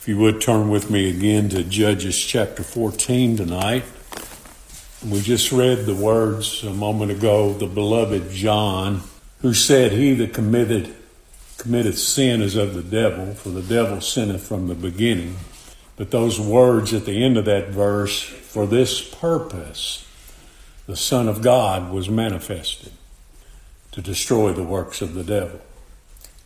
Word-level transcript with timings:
If 0.00 0.08
you 0.08 0.16
would 0.16 0.40
turn 0.40 0.70
with 0.70 0.90
me 0.90 1.10
again 1.10 1.50
to 1.50 1.62
Judges 1.62 2.18
chapter 2.18 2.62
14 2.62 3.36
tonight. 3.36 3.84
We 5.06 5.20
just 5.20 5.52
read 5.52 5.84
the 5.84 5.94
words 5.94 6.62
a 6.62 6.72
moment 6.72 7.10
ago, 7.10 7.52
the 7.52 7.66
beloved 7.66 8.30
John, 8.30 9.02
who 9.42 9.52
said, 9.52 9.92
He 9.92 10.14
that 10.14 10.32
committed 10.32 10.96
committeth 11.58 11.98
sin 11.98 12.40
is 12.40 12.56
of 12.56 12.72
the 12.72 12.82
devil, 12.82 13.34
for 13.34 13.50
the 13.50 13.60
devil 13.60 14.00
sinneth 14.00 14.48
from 14.48 14.68
the 14.68 14.74
beginning. 14.74 15.36
But 15.96 16.12
those 16.12 16.40
words 16.40 16.94
at 16.94 17.04
the 17.04 17.22
end 17.22 17.36
of 17.36 17.44
that 17.44 17.68
verse, 17.68 18.22
for 18.22 18.66
this 18.66 19.02
purpose, 19.02 20.06
the 20.86 20.96
Son 20.96 21.28
of 21.28 21.42
God 21.42 21.92
was 21.92 22.08
manifested 22.08 22.92
to 23.92 24.00
destroy 24.00 24.54
the 24.54 24.64
works 24.64 25.02
of 25.02 25.12
the 25.12 25.24
devil. 25.24 25.60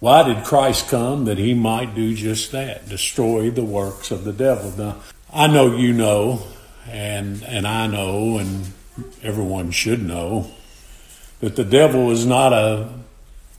Why 0.05 0.23
did 0.23 0.45
Christ 0.45 0.89
come? 0.89 1.25
That 1.25 1.39
he 1.39 1.55
might 1.55 1.95
do 1.95 2.15
just 2.15 2.53
that, 2.53 2.91
destroy 2.91 3.51
the 3.51 3.65
works 3.65 4.11
of 4.11 4.25
the 4.25 4.35
devil. 4.35 4.71
Now, 4.77 4.97
I 5.33 5.47
know 5.47 5.79
you 5.79 5.95
know, 5.95 6.43
and, 6.87 7.43
and 7.43 7.67
I 7.67 7.87
know, 7.87 8.37
and 8.37 8.67
everyone 9.23 9.71
should 9.71 10.03
know, 10.03 10.51
that 11.41 11.57
the 11.57 11.65
devil 11.65 12.11
is 12.11 12.27
not 12.27 12.53
a 12.53 12.91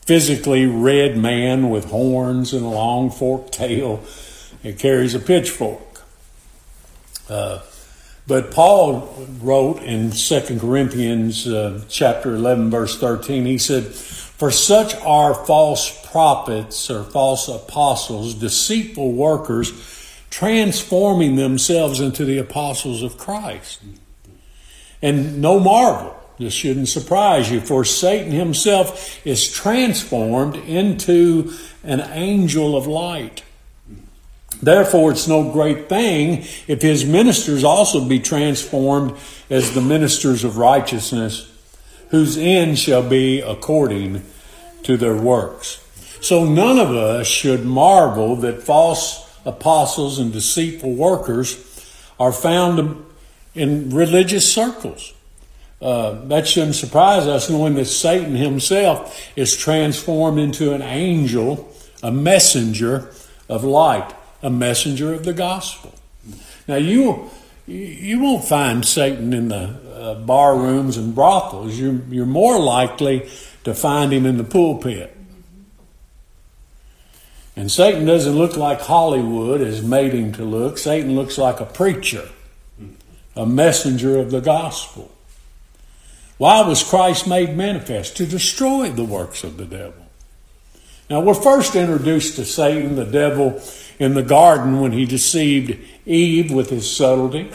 physically 0.05 0.67
red 0.67 1.17
man 1.17 1.71
with 1.71 1.85
horns 1.85 2.53
and 2.53 2.63
a 2.63 2.70
long 2.70 3.09
forked 3.09 3.51
tail 3.51 4.03
and 4.63 4.77
carries 4.77 5.15
a 5.15 5.20
pitchfork. 5.20 6.03
Uh, 7.27 7.62
but 8.27 8.51
Paul 8.51 9.27
wrote 9.41 9.81
in 9.81 10.12
2 10.12 10.59
Corinthians 10.59 11.48
uh, 11.48 11.84
chapter 11.89 12.35
11 12.35 12.70
verse 12.70 12.99
13, 12.99 13.48
he 13.48 13.57
said, 13.57 13.95
For 14.38 14.52
such 14.52 14.95
are 14.95 15.34
false 15.34 16.05
prophets 16.12 16.89
or 16.89 17.03
false 17.03 17.48
apostles, 17.48 18.34
deceitful 18.34 19.13
workers, 19.13 19.71
transforming 20.30 21.38
themselves 21.38 22.02
into 22.02 22.26
the 22.26 22.38
apostles 22.38 23.02
of 23.02 23.17
Christ. 23.17 23.82
And 25.01 25.41
no 25.41 25.59
marvel, 25.59 26.20
this 26.37 26.54
shouldn't 26.54 26.90
surprise 26.90 27.49
you, 27.49 27.62
for 27.62 27.85
Satan 27.85 28.32
himself 28.32 29.26
is 29.26 29.49
transformed 29.49 30.57
into 30.57 31.54
an 31.84 32.02
angel 32.12 32.76
of 32.76 32.87
light. 32.87 33.43
Therefore, 34.62 35.12
it's 35.12 35.27
no 35.27 35.52
great 35.52 35.87
thing 35.87 36.46
if 36.68 36.81
his 36.81 37.05
ministers 37.05 37.63
also 37.63 38.04
be 38.04 38.20
transformed 38.20 39.15
as 39.49 39.74
the 39.74 39.81
ministers 39.81 40.43
of 40.43 40.57
righteousness, 40.57 41.52
whose 42.09 42.37
end 42.37 42.79
shall 42.79 43.07
be 43.07 43.41
according 43.41 44.24
to 44.85 44.97
their 44.97 45.15
works. 45.15 45.81
So 46.21 46.45
none 46.45 46.79
of 46.79 46.91
us 46.91 47.27
should 47.27 47.65
marvel 47.65 48.35
that 48.37 48.63
false 48.63 49.21
apostles 49.45 50.17
and 50.17 50.33
deceitful 50.33 50.93
workers 50.93 51.61
are 52.19 52.31
found 52.31 53.05
in 53.53 53.89
religious 53.89 54.51
circles. 54.51 55.13
Uh, 55.81 56.25
that 56.27 56.47
shouldn't 56.47 56.75
surprise 56.75 57.27
us 57.27 57.49
knowing 57.49 57.75
that 57.75 57.85
Satan 57.85 58.35
himself 58.35 59.29
is 59.35 59.55
transformed 59.55 60.39
into 60.39 60.73
an 60.73 60.81
angel, 60.81 61.71
a 62.01 62.11
messenger 62.11 63.11
of 63.47 63.63
light 63.63 64.11
a 64.45 64.50
messenger 64.50 65.11
of 65.11 65.25
the 65.25 65.33
gospel. 65.33 65.94
Now 66.67 66.75
you 66.75 67.31
you 67.67 68.19
won't 68.19 68.45
find 68.45 68.85
Satan 68.85 69.33
in 69.33 69.47
the 69.47 69.63
uh, 69.91 70.16
bar 70.16 70.56
rooms 70.56 70.97
and 70.97 71.16
brothels. 71.16 71.79
You're, 71.79 72.00
you're 72.11 72.28
more 72.28 72.59
likely 72.59 73.28
to 73.66 73.74
find 73.74 74.13
him 74.13 74.25
in 74.25 74.38
the 74.38 74.44
pulpit. 74.44 75.16
And 77.56 77.72
Satan 77.72 78.06
doesn't 78.06 78.35
look 78.35 78.56
like 78.56 78.81
Hollywood 78.81 79.62
has 79.62 79.81
made 79.81 80.13
him 80.13 80.31
to 80.34 80.44
look. 80.44 80.78
Satan 80.78 81.16
looks 81.16 81.38
like 81.38 81.59
a 81.59 81.66
preacher, 81.66 82.30
a 83.36 83.46
messenger 83.46 84.19
of 84.19 84.30
the 84.30 84.41
gospel. 84.41 85.12
Why 86.38 86.62
was 86.68 86.84
Christ 86.84 87.28
made 87.28 87.56
manifest? 87.56 88.18
To 88.18 88.25
destroy 88.25 88.90
the 88.90 89.06
works 89.06 89.44
of 89.44 89.58
the 89.58 89.66
devil. 89.66 90.06
Now, 91.09 91.22
we're 91.22 91.34
first 91.34 91.75
introduced 91.75 92.36
to 92.36 92.46
Satan, 92.46 92.96
the 92.96 93.06
devil, 93.06 93.62
in 94.00 94.16
the 94.16 94.24
garden 94.24 94.81
when 94.81 94.92
he 94.92 95.06
deceived 95.06 95.80
Eve 96.06 96.52
with 96.52 96.70
his 96.70 96.94
subtlety. 96.94 97.52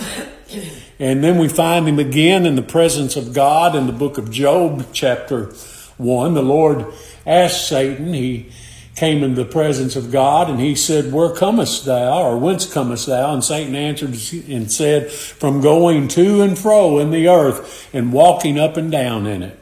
And 0.98 1.22
then 1.22 1.38
we 1.38 1.48
find 1.48 1.86
him 1.86 1.98
again 1.98 2.46
in 2.46 2.56
the 2.56 2.62
presence 2.62 3.16
of 3.16 3.34
God 3.34 3.76
in 3.76 3.86
the 3.86 3.92
book 3.92 4.18
of 4.18 4.30
Job, 4.30 4.86
chapter 4.92 5.52
1. 6.00 6.34
The 6.34 6.42
Lord 6.42 6.86
asked 7.26 7.68
Satan, 7.68 8.12
he 8.12 8.50
came 8.96 9.22
in 9.22 9.34
the 9.34 9.44
presence 9.44 9.96
of 9.96 10.10
God, 10.10 10.50
and 10.50 10.60
he 10.60 10.74
said, 10.74 11.12
Where 11.12 11.30
comest 11.30 11.84
thou, 11.84 12.22
or 12.22 12.36
whence 12.36 12.70
comest 12.70 13.06
thou? 13.06 13.32
And 13.32 13.42
Satan 13.42 13.74
answered 13.74 14.10
and 14.48 14.70
said, 14.70 15.10
From 15.10 15.60
going 15.60 16.08
to 16.08 16.42
and 16.42 16.58
fro 16.58 16.98
in 16.98 17.10
the 17.10 17.28
earth 17.28 17.88
and 17.94 18.12
walking 18.12 18.58
up 18.58 18.76
and 18.76 18.90
down 18.90 19.26
in 19.26 19.42
it. 19.42 19.58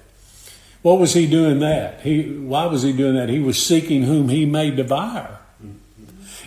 What 0.82 0.98
was 0.98 1.14
he 1.14 1.26
doing 1.28 1.58
that? 1.60 2.00
He, 2.00 2.22
why 2.38 2.66
was 2.66 2.82
he 2.82 2.92
doing 2.92 3.16
that? 3.16 3.28
He 3.28 3.40
was 3.40 3.64
seeking 3.64 4.04
whom 4.04 4.28
he 4.28 4.44
may 4.44 4.70
devour. 4.70 5.38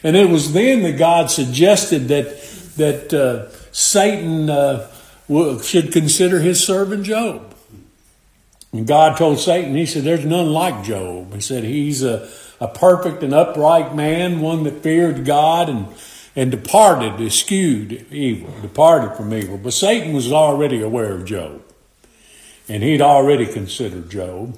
And 0.04 0.16
it 0.16 0.30
was 0.30 0.54
then 0.54 0.82
that 0.84 0.98
God 0.98 1.30
suggested 1.30 2.08
that, 2.08 2.42
that 2.78 3.14
uh, 3.14 3.52
Satan 3.72 4.50
uh, 4.50 4.92
should 5.62 5.92
consider 5.94 6.40
his 6.40 6.66
servant 6.66 7.04
Job. 7.04 7.51
And 8.72 8.88
God 8.88 9.18
told 9.18 9.40
Satan, 9.40 9.76
He 9.76 9.86
said, 9.86 10.04
There's 10.04 10.26
none 10.26 10.52
like 10.52 10.84
Job. 10.84 11.34
He 11.34 11.42
said, 11.42 11.64
He's 11.64 12.04
a, 12.04 12.30
a 12.60 12.68
perfect 12.68 13.24
and 13.24 13.34
upright 13.34 13.96
man, 13.96 14.40
one 14.42 14.64
that 14.64 14.82
feared 14.82 15.26
God 15.26 15.70
and, 15.70 15.88
and 16.36 16.52
departed, 16.52 17.20
eschewed 17.20 18.06
evil, 18.12 18.54
departed 18.62 19.16
from 19.16 19.34
evil. 19.34 19.58
But 19.58 19.74
Satan 19.74 20.14
was 20.14 20.32
already 20.32 20.82
aware 20.82 21.14
of 21.14 21.26
Job. 21.26 21.62
And 22.70 22.84
he'd 22.84 23.02
already 23.02 23.46
considered 23.46 24.10
Job. 24.10 24.58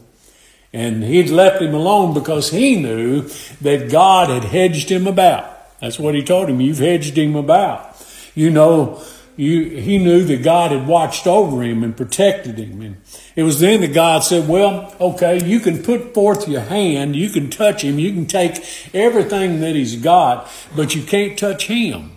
And 0.72 1.04
he'd 1.04 1.30
left 1.30 1.62
him 1.62 1.74
alone 1.74 2.14
because 2.14 2.52
he 2.52 2.76
knew 2.76 3.30
that 3.62 3.92
God 3.92 4.30
had 4.30 4.44
hedged 4.44 4.90
him 4.90 5.08
about. 5.08 5.50
That's 5.80 6.00
what 6.00 6.16
he 6.16 6.24
told 6.24 6.50
him. 6.50 6.62
You've 6.62 6.80
hedged 6.80 7.18
him 7.18 7.36
about. 7.36 7.90
You 8.36 8.50
know, 8.50 9.04
you, 9.36 9.70
he 9.70 9.98
knew 9.98 10.24
that 10.24 10.44
God 10.44 10.72
had 10.72 10.88
watched 10.88 11.28
over 11.28 11.64
him 11.64 11.84
and 11.84 11.96
protected 11.96 12.58
him. 12.58 12.82
And 12.82 12.98
it 13.36 13.44
was 13.44 13.60
then 13.60 13.82
that 13.82 13.94
God 13.94 14.24
said, 14.24 14.48
well, 14.48 14.96
okay, 15.00 15.44
you 15.44 15.60
can 15.60 15.82
put 15.82 16.14
forth 16.14 16.48
your 16.48 16.62
hand, 16.62 17.16
you 17.16 17.30
can 17.30 17.50
touch 17.50 17.84
him, 17.84 18.00
you 18.00 18.14
can 18.14 18.26
take 18.26 18.64
everything 18.94 19.62
that 19.62 19.76
he's 19.76 19.96
got, 19.96 20.50
but 20.76 20.96
you 20.96 21.04
can't 21.04 21.38
touch 21.38 21.68
him. 21.68 22.12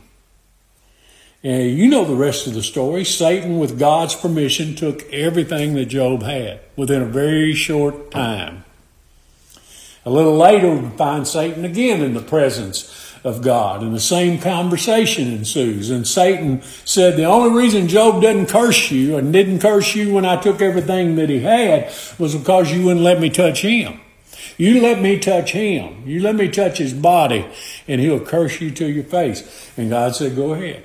And 1.43 1.78
you 1.78 1.88
know 1.88 2.04
the 2.04 2.16
rest 2.16 2.47
of 2.47 2.54
the 2.54 2.62
story. 2.62 3.04
Satan, 3.04 3.59
with 3.59 3.78
God's 3.78 4.16
permission, 4.16 4.75
took 4.75 5.04
everything 5.12 5.75
that 5.75 5.87
Job 5.87 6.22
had 6.22 6.60
within 6.75 7.03
a 7.03 7.06
very 7.06 7.54
short 7.54 8.10
time. 8.10 8.65
A 10.04 10.10
little 10.10 10.37
later, 10.37 10.75
we 10.75 10.88
find 10.97 11.27
Satan 11.27 11.65
again 11.65 12.00
in 12.00 12.15
the 12.15 12.22
presence 12.22 13.05
of 13.26 13.42
God, 13.42 13.82
and 13.82 13.92
the 13.92 14.00
same 14.00 14.38
conversation 14.38 15.26
ensues. 15.32 15.91
And 15.91 16.06
Satan 16.06 16.62
said, 16.84 17.16
The 17.16 17.25
only 17.25 17.60
reason 17.60 17.88
Job 17.88 18.20
didn't 18.20 18.47
curse 18.47 18.91
you 18.91 19.16
and 19.16 19.32
didn't 19.32 19.59
curse 19.59 19.97
you 19.97 20.14
when 20.14 20.25
I 20.25 20.41
took 20.41 20.62
everything 20.62 21.16
that 21.16 21.28
he 21.28 21.41
had 21.41 21.92
was 22.19 22.36
because 22.36 22.72
you 22.72 22.84
wouldn't 22.84 23.04
let 23.04 23.20
me 23.20 23.28
touch 23.28 23.62
him. 23.62 24.00
You 24.56 24.81
let 24.81 25.03
me 25.03 25.19
touch 25.19 25.50
him. 25.53 26.04
You 26.06 26.20
let 26.20 26.36
me 26.36 26.48
touch 26.48 26.78
his 26.78 26.94
body, 26.94 27.44
and 27.88 28.00
he'll 28.00 28.25
curse 28.25 28.60
you 28.60 28.70
to 28.70 28.86
your 28.86 29.04
face. 29.04 29.72
And 29.76 29.91
God 29.91 30.15
said, 30.15 30.36
Go 30.36 30.54
ahead. 30.54 30.84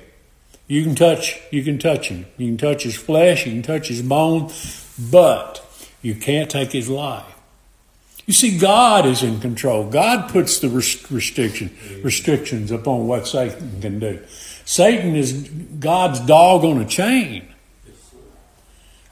You 0.66 0.82
can 0.82 0.94
touch, 0.94 1.40
you 1.50 1.62
can 1.62 1.78
touch 1.78 2.08
him. 2.08 2.26
You 2.38 2.48
can 2.48 2.58
touch 2.58 2.82
his 2.82 2.96
flesh, 2.96 3.46
you 3.46 3.52
can 3.52 3.62
touch 3.62 3.88
his 3.88 4.02
bone, 4.02 4.50
but 4.98 5.64
you 6.02 6.16
can't 6.16 6.50
take 6.50 6.72
his 6.72 6.88
life. 6.88 7.31
You 8.26 8.32
see, 8.32 8.56
God 8.58 9.04
is 9.04 9.22
in 9.22 9.40
control. 9.40 9.88
God 9.88 10.30
puts 10.30 10.60
the 10.60 10.68
restriction, 10.68 11.76
restrictions 12.02 12.70
upon 12.70 13.08
what 13.08 13.26
Satan 13.26 13.80
can 13.80 13.98
do. 13.98 14.20
Satan 14.64 15.16
is 15.16 15.32
God's 15.32 16.20
dog 16.20 16.64
on 16.64 16.80
a 16.80 16.84
chain. 16.84 17.48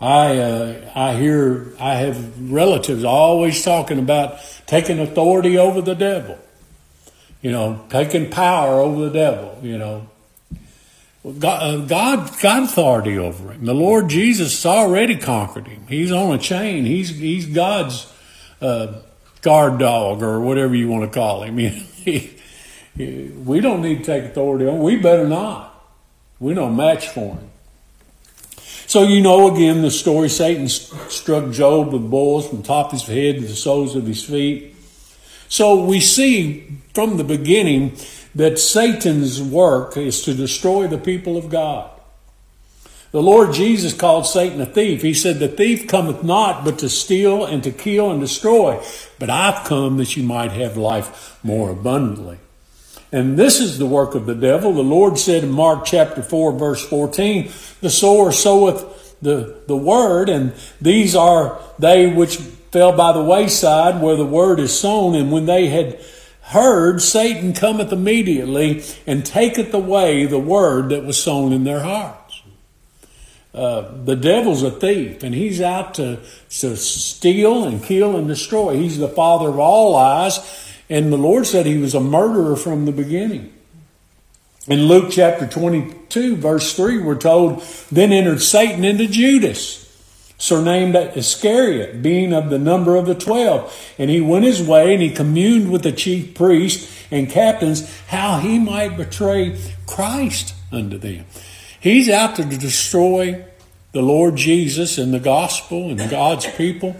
I 0.01 0.39
uh, 0.39 0.91
I 0.95 1.15
hear 1.17 1.75
I 1.79 1.97
have 1.97 2.51
relatives 2.51 3.05
always 3.05 3.63
talking 3.63 3.99
about 3.99 4.39
taking 4.67 4.99
authority 4.99 5.59
over 5.59 5.83
the 5.83 5.95
devil. 5.95 6.39
You 7.43 7.51
know, 7.51 7.85
taking 7.91 8.31
power 8.31 8.81
over 8.81 9.09
the 9.09 9.11
devil. 9.11 9.59
You 9.63 9.77
know, 9.77 10.09
God, 11.39 11.63
uh, 11.63 11.85
God 11.85 12.41
got 12.41 12.63
authority 12.63 13.19
over 13.19 13.53
him. 13.53 13.67
The 13.67 13.75
Lord 13.75 14.09
Jesus 14.09 14.65
already 14.65 15.17
conquered 15.17 15.67
him. 15.67 15.87
He's 15.87 16.13
on 16.13 16.35
a 16.35 16.39
chain. 16.39 16.87
He's 16.87 17.11
he's 17.11 17.45
God's 17.47 18.11
uh, 18.61 19.01
guard 19.43 19.79
dog 19.79 20.23
or 20.23 20.41
whatever 20.41 20.75
you 20.75 20.89
want 20.89 21.11
to 21.11 21.15
call 21.15 21.43
him. 21.43 21.57
we 23.47 23.61
don't 23.61 23.83
need 23.83 23.99
to 23.99 24.05
take 24.05 24.25
authority 24.25 24.67
on. 24.67 24.81
We 24.81 24.97
better 24.97 25.27
not. 25.27 25.69
We 26.39 26.55
don't 26.55 26.77
match 26.77 27.09
for 27.09 27.35
him. 27.35 27.51
So 28.87 29.05
you 29.05 29.21
know 29.21 29.55
again 29.55 29.83
the 29.83 29.91
story. 29.91 30.29
Satan 30.29 30.69
struck 30.69 31.53
Job 31.53 31.93
with 31.93 32.11
boils 32.11 32.49
from 32.49 32.63
the 32.63 32.67
top 32.67 32.87
of 32.87 32.93
his 32.93 33.03
head 33.03 33.37
to 33.37 33.43
the 33.43 33.55
soles 33.55 33.95
of 33.95 34.07
his 34.07 34.25
feet. 34.25 34.75
So 35.49 35.85
we 35.85 36.01
see 36.01 36.79
from 36.95 37.17
the 37.17 37.25
beginning 37.25 37.97
that 38.35 38.59
Satan's 38.59 39.43
work 39.43 39.97
is 39.97 40.23
to 40.23 40.35
destroy 40.35 40.87
the 40.87 40.99
people 40.99 41.37
of 41.37 41.51
God. 41.51 41.91
The 43.13 43.23
Lord 43.23 43.53
Jesus 43.53 43.93
called 43.93 44.27
Satan 44.27 44.61
a 44.61 44.67
thief. 44.67 45.03
He 45.03 45.15
said, 45.15 45.39
The 45.39 45.49
thief 45.49 45.89
cometh 45.89 46.23
not 46.23 46.65
but 46.65 46.79
to 46.79 46.89
steal 46.89 47.45
and 47.45 47.63
to 47.65 47.73
kill 47.73 48.11
and 48.11 48.21
destroy. 48.21 48.81
But 49.19 49.31
I've 49.31 49.67
come 49.67 49.97
that 49.97 50.17
you 50.17 50.23
might 50.23 50.53
have 50.53 50.77
life 50.77 51.39
more 51.43 51.71
abundantly. 51.71 52.39
And 53.11 53.37
this 53.37 53.59
is 53.59 53.79
the 53.79 53.87
work 53.87 54.15
of 54.15 54.27
the 54.27 54.37
devil. 54.37 54.73
The 54.73 54.83
Lord 54.83 55.19
said 55.19 55.43
in 55.43 55.51
Mark 55.51 55.85
chapter 55.85 56.23
4, 56.23 56.53
verse 56.53 56.87
14, 56.87 57.51
The 57.81 57.91
sower 57.91 58.31
soweth 58.31 59.19
the, 59.21 59.61
the 59.67 59.77
word, 59.77 60.29
and 60.29 60.53
these 60.81 61.17
are 61.17 61.61
they 61.81 62.07
which 62.07 62.37
fell 62.37 62.97
by 62.97 63.13
the 63.13 63.25
wayside 63.25 64.01
where 64.01 64.15
the 64.15 64.25
word 64.25 64.61
is 64.61 64.79
sown. 64.79 65.17
And 65.17 65.33
when 65.33 65.47
they 65.47 65.67
had 65.67 65.99
heard, 66.43 67.03
Satan 67.03 67.55
cometh 67.55 67.93
immediately 67.93 68.85
and 69.05 69.27
taketh 69.27 69.75
away 69.75 70.27
the 70.27 70.39
word 70.39 70.91
that 70.91 71.05
was 71.05 71.21
sown 71.21 71.53
in 71.53 71.65
their 71.65 71.81
heart. 71.81 72.20
Uh, 73.53 73.93
the 74.05 74.15
devil's 74.15 74.63
a 74.63 74.71
thief, 74.71 75.25
and 75.25 75.35
he's 75.35 75.61
out 75.61 75.95
to, 75.95 76.19
to 76.49 76.77
steal 76.77 77.65
and 77.65 77.83
kill 77.83 78.17
and 78.17 78.29
destroy. 78.29 78.77
He's 78.77 78.99
the 78.99 79.09
father 79.09 79.49
of 79.49 79.59
all 79.59 79.93
lies, 79.93 80.39
and 80.89 81.13
the 81.13 81.19
Lord 81.19 81.47
said 81.47 81.67
he 81.67 81.79
was 81.79 81.95
a 81.95 82.01
murderer 82.01 82.55
from 82.55 82.85
the 82.85 82.93
beginning. 82.93 83.53
In 84.69 84.85
Luke 84.85 85.11
chapter 85.11 85.49
22, 85.49 86.37
verse 86.37 86.77
3, 86.77 86.99
we're 86.99 87.17
told, 87.17 87.63
Then 87.91 88.13
entered 88.13 88.41
Satan 88.41 88.85
into 88.85 89.09
Judas, 89.09 89.91
surnamed 90.39 90.95
Iscariot, 90.95 92.03
being 92.03 92.33
of 92.33 92.51
the 92.51 92.59
number 92.59 92.95
of 92.95 93.07
the 93.07 93.17
twelve. 93.17 93.77
And 93.99 94.11
he 94.11 94.21
went 94.21 94.45
his 94.45 94.63
way, 94.63 94.93
and 94.93 95.03
he 95.03 95.11
communed 95.11 95.73
with 95.73 95.83
the 95.83 95.93
chief 95.93 96.35
priests 96.35 97.05
and 97.11 97.29
captains 97.29 97.93
how 98.07 98.39
he 98.39 98.61
might 98.61 98.97
betray 98.97 99.59
Christ 99.87 100.55
unto 100.71 100.99
them. 100.99 101.25
He's 101.81 102.09
out 102.11 102.37
to 102.37 102.45
destroy 102.45 103.45
the 103.93 104.03
Lord 104.03 104.37
Jesus 104.37 104.99
and 104.99 105.13
the 105.13 105.21
gospel 105.21 105.91
and 105.91 106.11
God's 106.11 106.47
people. 106.47 106.97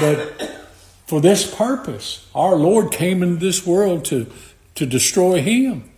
But 0.00 0.66
for 1.06 1.20
this 1.20 1.54
purpose, 1.54 2.26
our 2.34 2.56
Lord 2.56 2.90
came 2.90 3.22
into 3.22 3.36
this 3.36 3.66
world 3.66 4.04
to, 4.06 4.30
to 4.74 4.86
destroy 4.86 5.40
him. 5.40 5.90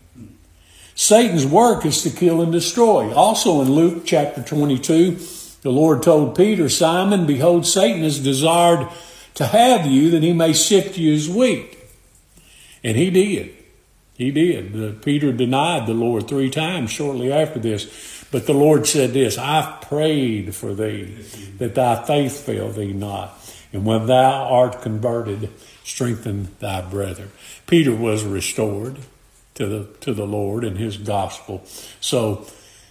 Satan's 0.94 1.46
work 1.46 1.86
is 1.86 2.02
to 2.02 2.10
kill 2.10 2.42
and 2.42 2.50
destroy. 2.50 3.14
Also 3.14 3.60
in 3.62 3.70
Luke 3.70 4.02
chapter 4.04 4.42
22, 4.42 5.12
the 5.62 5.70
Lord 5.70 6.02
told 6.02 6.36
Peter, 6.36 6.68
Simon, 6.68 7.24
behold, 7.24 7.66
Satan 7.66 8.02
has 8.02 8.18
desired 8.18 8.88
to 9.34 9.46
have 9.46 9.86
you 9.86 10.10
that 10.10 10.24
he 10.24 10.32
may 10.32 10.52
sift 10.52 10.98
you 10.98 11.14
as 11.14 11.28
wheat. 11.28 11.78
And 12.82 12.96
he 12.96 13.10
did. 13.10 13.57
He 14.18 14.32
did. 14.32 15.00
Peter 15.00 15.32
denied 15.32 15.86
the 15.86 15.94
Lord 15.94 16.26
three 16.26 16.50
times 16.50 16.90
shortly 16.90 17.32
after 17.32 17.60
this. 17.60 18.26
But 18.32 18.46
the 18.46 18.52
Lord 18.52 18.86
said 18.86 19.12
this 19.12 19.38
I've 19.38 19.80
prayed 19.80 20.54
for 20.54 20.74
thee, 20.74 21.24
that 21.58 21.76
thy 21.76 22.04
faith 22.04 22.44
fail 22.44 22.70
thee 22.70 22.92
not. 22.92 23.34
And 23.72 23.84
when 23.84 24.06
thou 24.06 24.48
art 24.48 24.82
converted, 24.82 25.50
strengthen 25.84 26.48
thy 26.58 26.80
brethren. 26.80 27.30
Peter 27.66 27.94
was 27.94 28.24
restored 28.24 28.96
to 29.54 29.66
the, 29.66 29.84
to 30.00 30.12
the 30.12 30.26
Lord 30.26 30.64
and 30.64 30.76
his 30.78 30.96
gospel. 30.96 31.62
So 32.00 32.46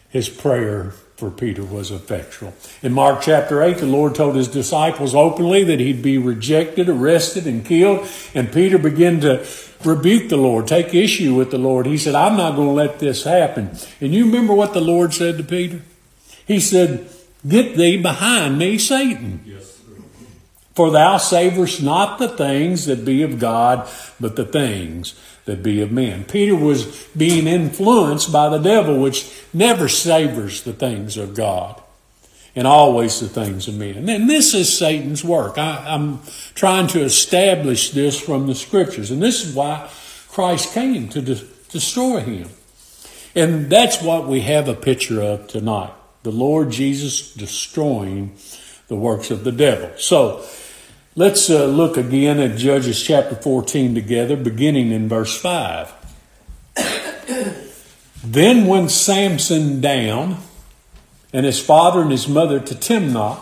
his 0.09 0.29
prayer 0.29 0.93
for 1.17 1.31
Peter 1.31 1.63
was 1.63 1.91
effectual. 1.91 2.53
In 2.83 2.93
Mark 2.93 3.21
chapter 3.21 3.63
8, 3.63 3.79
the 3.79 3.87
Lord 3.87 4.15
told 4.15 4.35
his 4.35 4.47
disciples 4.47 5.15
openly 5.15 5.63
that 5.63 5.79
he'd 5.79 6.03
be 6.03 6.17
rejected, 6.17 6.87
arrested, 6.87 7.47
and 7.47 7.65
killed. 7.65 8.07
And 8.35 8.51
Peter 8.51 8.77
began 8.77 9.19
to 9.21 9.43
rebuke 9.83 10.29
the 10.29 10.37
Lord, 10.37 10.67
take 10.67 10.93
issue 10.93 11.35
with 11.35 11.51
the 11.51 11.57
Lord. 11.57 11.85
He 11.85 11.97
said, 11.97 12.15
I'm 12.15 12.37
not 12.37 12.55
going 12.55 12.69
to 12.69 12.73
let 12.73 12.99
this 12.99 13.23
happen. 13.23 13.71
And 14.01 14.13
you 14.13 14.25
remember 14.25 14.53
what 14.53 14.73
the 14.73 14.81
Lord 14.81 15.13
said 15.13 15.37
to 15.37 15.43
Peter? 15.43 15.81
He 16.45 16.59
said, 16.59 17.09
Get 17.47 17.77
thee 17.77 18.01
behind 18.01 18.57
me, 18.57 18.77
Satan. 18.77 19.41
Yes. 19.45 19.79
For 20.73 20.91
thou 20.91 21.17
savorest 21.17 21.81
not 21.81 22.19
the 22.19 22.27
things 22.27 22.85
that 22.85 23.05
be 23.05 23.23
of 23.23 23.39
God, 23.39 23.89
but 24.19 24.35
the 24.35 24.45
things 24.45 25.19
that 25.45 25.63
be 25.63 25.81
of 25.81 25.91
men. 25.91 26.23
Peter 26.25 26.55
was 26.55 27.07
being 27.15 27.47
influenced 27.47 28.31
by 28.31 28.49
the 28.49 28.59
devil, 28.59 28.99
which 28.99 29.31
never 29.53 29.87
savors 29.87 30.63
the 30.63 30.73
things 30.73 31.17
of 31.17 31.33
God 31.35 31.81
and 32.57 32.65
always 32.65 33.19
the 33.19 33.29
things 33.29 33.67
of 33.67 33.75
men. 33.75 34.09
And 34.09 34.27
this 34.27 34.55
is 34.55 34.75
Satan's 34.75 35.23
work. 35.23 35.59
I, 35.59 35.93
am 35.93 36.21
trying 36.55 36.87
to 36.87 37.03
establish 37.03 37.91
this 37.91 38.19
from 38.19 38.47
the 38.47 38.55
scriptures. 38.55 39.11
And 39.11 39.21
this 39.21 39.45
is 39.45 39.53
why 39.53 39.89
Christ 40.29 40.73
came 40.73 41.07
to 41.09 41.21
de- 41.21 41.45
destroy 41.69 42.21
him. 42.21 42.49
And 43.35 43.69
that's 43.69 44.01
what 44.01 44.27
we 44.27 44.41
have 44.41 44.67
a 44.67 44.73
picture 44.73 45.21
of 45.21 45.47
tonight 45.47 45.93
the 46.23 46.31
Lord 46.31 46.71
Jesus 46.71 47.31
destroying 47.33 48.35
the 48.87 48.95
works 48.95 49.29
of 49.31 49.43
the 49.43 49.51
devil. 49.51 49.91
So, 49.97 50.43
Let's 51.17 51.49
uh, 51.49 51.65
look 51.65 51.97
again 51.97 52.39
at 52.39 52.59
Judges 52.59 53.01
chapter 53.01 53.33
14 53.33 53.95
together, 53.95 54.35
beginning 54.35 54.91
in 54.91 55.09
verse 55.09 55.35
5. 55.35 55.91
then 58.23 58.67
went 58.67 58.91
Samson 58.91 59.81
down, 59.81 60.37
and 61.33 61.45
his 61.45 61.59
father 61.59 62.01
and 62.01 62.11
his 62.11 62.27
mother 62.27 62.59
to 62.59 62.75
Timnah, 62.75 63.39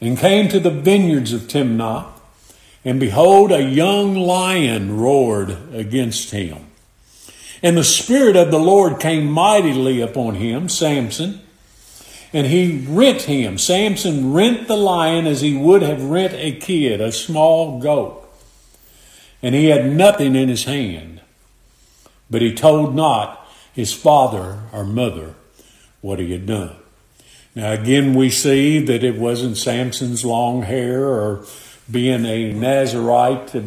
and 0.00 0.18
came 0.18 0.48
to 0.48 0.60
the 0.60 0.70
vineyards 0.70 1.32
of 1.32 1.42
Timnah, 1.42 2.06
and 2.84 3.00
behold, 3.00 3.52
a 3.52 3.62
young 3.62 4.14
lion 4.14 4.98
roared 4.98 5.56
against 5.72 6.30
him. 6.30 6.66
And 7.62 7.76
the 7.76 7.84
Spirit 7.84 8.36
of 8.36 8.50
the 8.50 8.58
Lord 8.58 9.00
came 9.00 9.30
mightily 9.30 10.02
upon 10.02 10.34
him, 10.34 10.68
Samson, 10.68 11.40
and 12.34 12.48
he 12.48 12.84
rent 12.86 13.22
him. 13.22 13.56
Samson 13.56 14.32
rent 14.34 14.68
the 14.68 14.76
lion 14.76 15.26
as 15.26 15.40
he 15.40 15.56
would 15.56 15.80
have 15.80 16.02
rent 16.02 16.34
a 16.34 16.52
kid, 16.52 17.00
a 17.00 17.12
small 17.12 17.80
goat. 17.80 18.20
And 19.40 19.54
he 19.54 19.66
had 19.68 19.86
nothing 19.86 20.34
in 20.34 20.48
his 20.48 20.64
hand. 20.64 21.22
But 22.28 22.42
he 22.42 22.52
told 22.52 22.94
not 22.94 23.46
his 23.72 23.92
father 23.92 24.58
or 24.72 24.84
mother 24.84 25.34
what 26.04 26.18
he 26.18 26.32
had 26.32 26.44
done. 26.44 26.76
Now, 27.54 27.72
again, 27.72 28.12
we 28.12 28.28
see 28.28 28.78
that 28.78 29.02
it 29.02 29.16
wasn't 29.16 29.56
Samson's 29.56 30.22
long 30.22 30.60
hair 30.60 31.02
or 31.02 31.46
being 31.90 32.26
a 32.26 32.52
Nazarite 32.52 33.46
that 33.48 33.64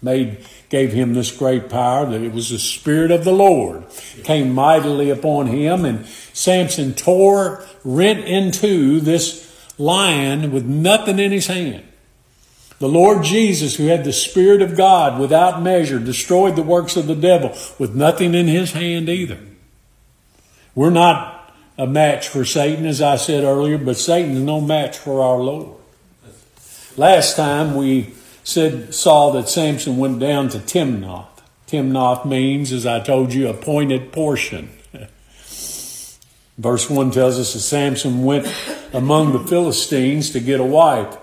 made 0.00 0.46
gave 0.68 0.92
him 0.92 1.14
this 1.14 1.32
great 1.32 1.68
power, 1.68 2.06
that 2.06 2.22
it 2.22 2.32
was 2.32 2.50
the 2.50 2.58
Spirit 2.60 3.10
of 3.10 3.24
the 3.24 3.32
Lord 3.32 3.82
came 4.22 4.54
mightily 4.54 5.10
upon 5.10 5.48
him, 5.48 5.84
and 5.84 6.06
Samson 6.06 6.94
tore, 6.94 7.64
rent 7.82 8.24
into 8.24 9.00
this 9.00 9.52
lion 9.76 10.52
with 10.52 10.64
nothing 10.64 11.18
in 11.18 11.32
his 11.32 11.48
hand. 11.48 11.82
The 12.78 12.88
Lord 12.88 13.24
Jesus, 13.24 13.74
who 13.74 13.86
had 13.86 14.04
the 14.04 14.12
Spirit 14.12 14.62
of 14.62 14.76
God 14.76 15.18
without 15.18 15.62
measure, 15.62 15.98
destroyed 15.98 16.54
the 16.54 16.62
works 16.62 16.96
of 16.96 17.08
the 17.08 17.16
devil 17.16 17.56
with 17.76 17.92
nothing 17.92 18.34
in 18.34 18.46
his 18.46 18.70
hand 18.70 19.08
either. 19.08 19.38
We're 20.76 20.90
not 20.90 21.35
a 21.78 21.86
match 21.86 22.28
for 22.28 22.44
Satan, 22.44 22.86
as 22.86 23.02
I 23.02 23.16
said 23.16 23.44
earlier, 23.44 23.78
but 23.78 23.96
Satan's 23.96 24.40
no 24.40 24.60
match 24.60 24.96
for 24.96 25.22
our 25.22 25.38
Lord. 25.38 25.76
Last 26.96 27.36
time 27.36 27.74
we 27.74 28.14
said 28.44 28.94
saw 28.94 29.30
that 29.32 29.48
Samson 29.48 29.98
went 29.98 30.18
down 30.18 30.48
to 30.50 30.58
Timnath. 30.58 31.26
Timnath 31.66 32.24
means, 32.24 32.72
as 32.72 32.86
I 32.86 33.00
told 33.00 33.34
you, 33.34 33.48
appointed 33.48 34.12
portion. 34.12 34.70
Verse 36.56 36.88
1 36.88 37.10
tells 37.10 37.38
us 37.38 37.52
that 37.52 37.60
Samson 37.60 38.24
went 38.24 38.46
among 38.92 39.32
the 39.32 39.40
Philistines 39.40 40.30
to 40.30 40.40
get 40.40 40.60
a 40.60 40.64
wife. 40.64 41.18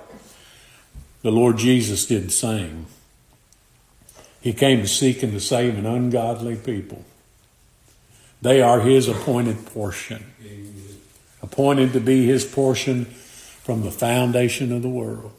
The 1.24 1.32
Lord 1.32 1.58
Jesus 1.58 2.06
did 2.06 2.26
the 2.26 2.32
same. 2.32 2.86
He 4.42 4.54
came 4.54 4.82
to 4.82 4.88
seek 4.88 5.24
and 5.24 5.32
to 5.32 5.40
save 5.40 5.78
an 5.78 5.86
ungodly 5.86 6.58
people. 6.58 7.04
They 8.42 8.62
are 8.62 8.82
his 8.82 9.08
appointed 9.08 9.66
portion. 9.66 10.33
Appointed 11.44 11.94
to 11.94 12.00
be 12.00 12.26
his 12.26 12.44
portion 12.46 13.06
from 13.06 13.84
the 13.84 13.92
foundation 13.92 14.72
of 14.72 14.82
the 14.82 14.90
world. 14.90 15.32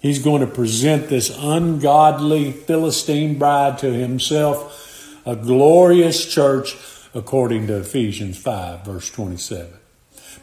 He's 0.00 0.22
going 0.22 0.40
to 0.40 0.46
present 0.46 1.08
this 1.08 1.36
ungodly 1.36 2.52
Philistine 2.52 3.38
bride 3.38 3.78
to 3.78 3.92
himself, 3.92 5.20
a 5.26 5.36
glorious 5.36 6.24
church, 6.24 6.76
according 7.14 7.66
to 7.66 7.78
Ephesians 7.78 8.38
5, 8.38 8.84
verse 8.84 9.10
27. 9.10 9.68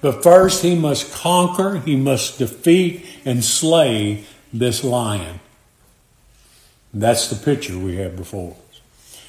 But 0.02 0.22
first, 0.22 0.62
he 0.62 0.76
must 0.76 1.12
conquer, 1.12 1.80
he 1.80 1.96
must 1.96 2.38
defeat 2.38 3.06
and 3.26 3.44
slay 3.44 4.26
this 4.54 4.84
lion. 4.84 5.40
That's 6.94 7.28
the 7.30 7.36
picture 7.36 7.78
we 7.78 7.96
have 7.98 8.16
before. 8.16 8.56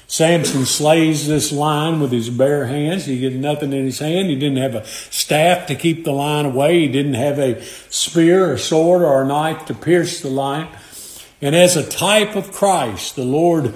Samson 0.09 0.65
slays 0.65 1.27
this 1.27 1.51
lion 1.51 1.99
with 1.99 2.11
his 2.11 2.31
bare 2.31 2.65
hands. 2.65 3.05
He 3.05 3.23
had 3.23 3.35
nothing 3.35 3.71
in 3.71 3.85
his 3.85 3.99
hand. 3.99 4.27
He 4.27 4.35
didn't 4.35 4.57
have 4.57 4.73
a 4.73 4.83
staff 4.83 5.67
to 5.67 5.75
keep 5.75 6.03
the 6.03 6.11
lion 6.11 6.47
away. 6.47 6.79
He 6.79 6.87
didn't 6.87 7.13
have 7.13 7.37
a 7.37 7.63
spear, 7.91 8.53
a 8.53 8.57
sword, 8.57 9.03
or 9.03 9.21
a 9.21 9.27
knife 9.27 9.67
to 9.67 9.75
pierce 9.75 10.19
the 10.19 10.29
lion. 10.29 10.67
And 11.43 11.55
as 11.55 11.77
a 11.77 11.87
type 11.87 12.35
of 12.35 12.51
Christ, 12.51 13.17
the 13.17 13.23
Lord 13.23 13.75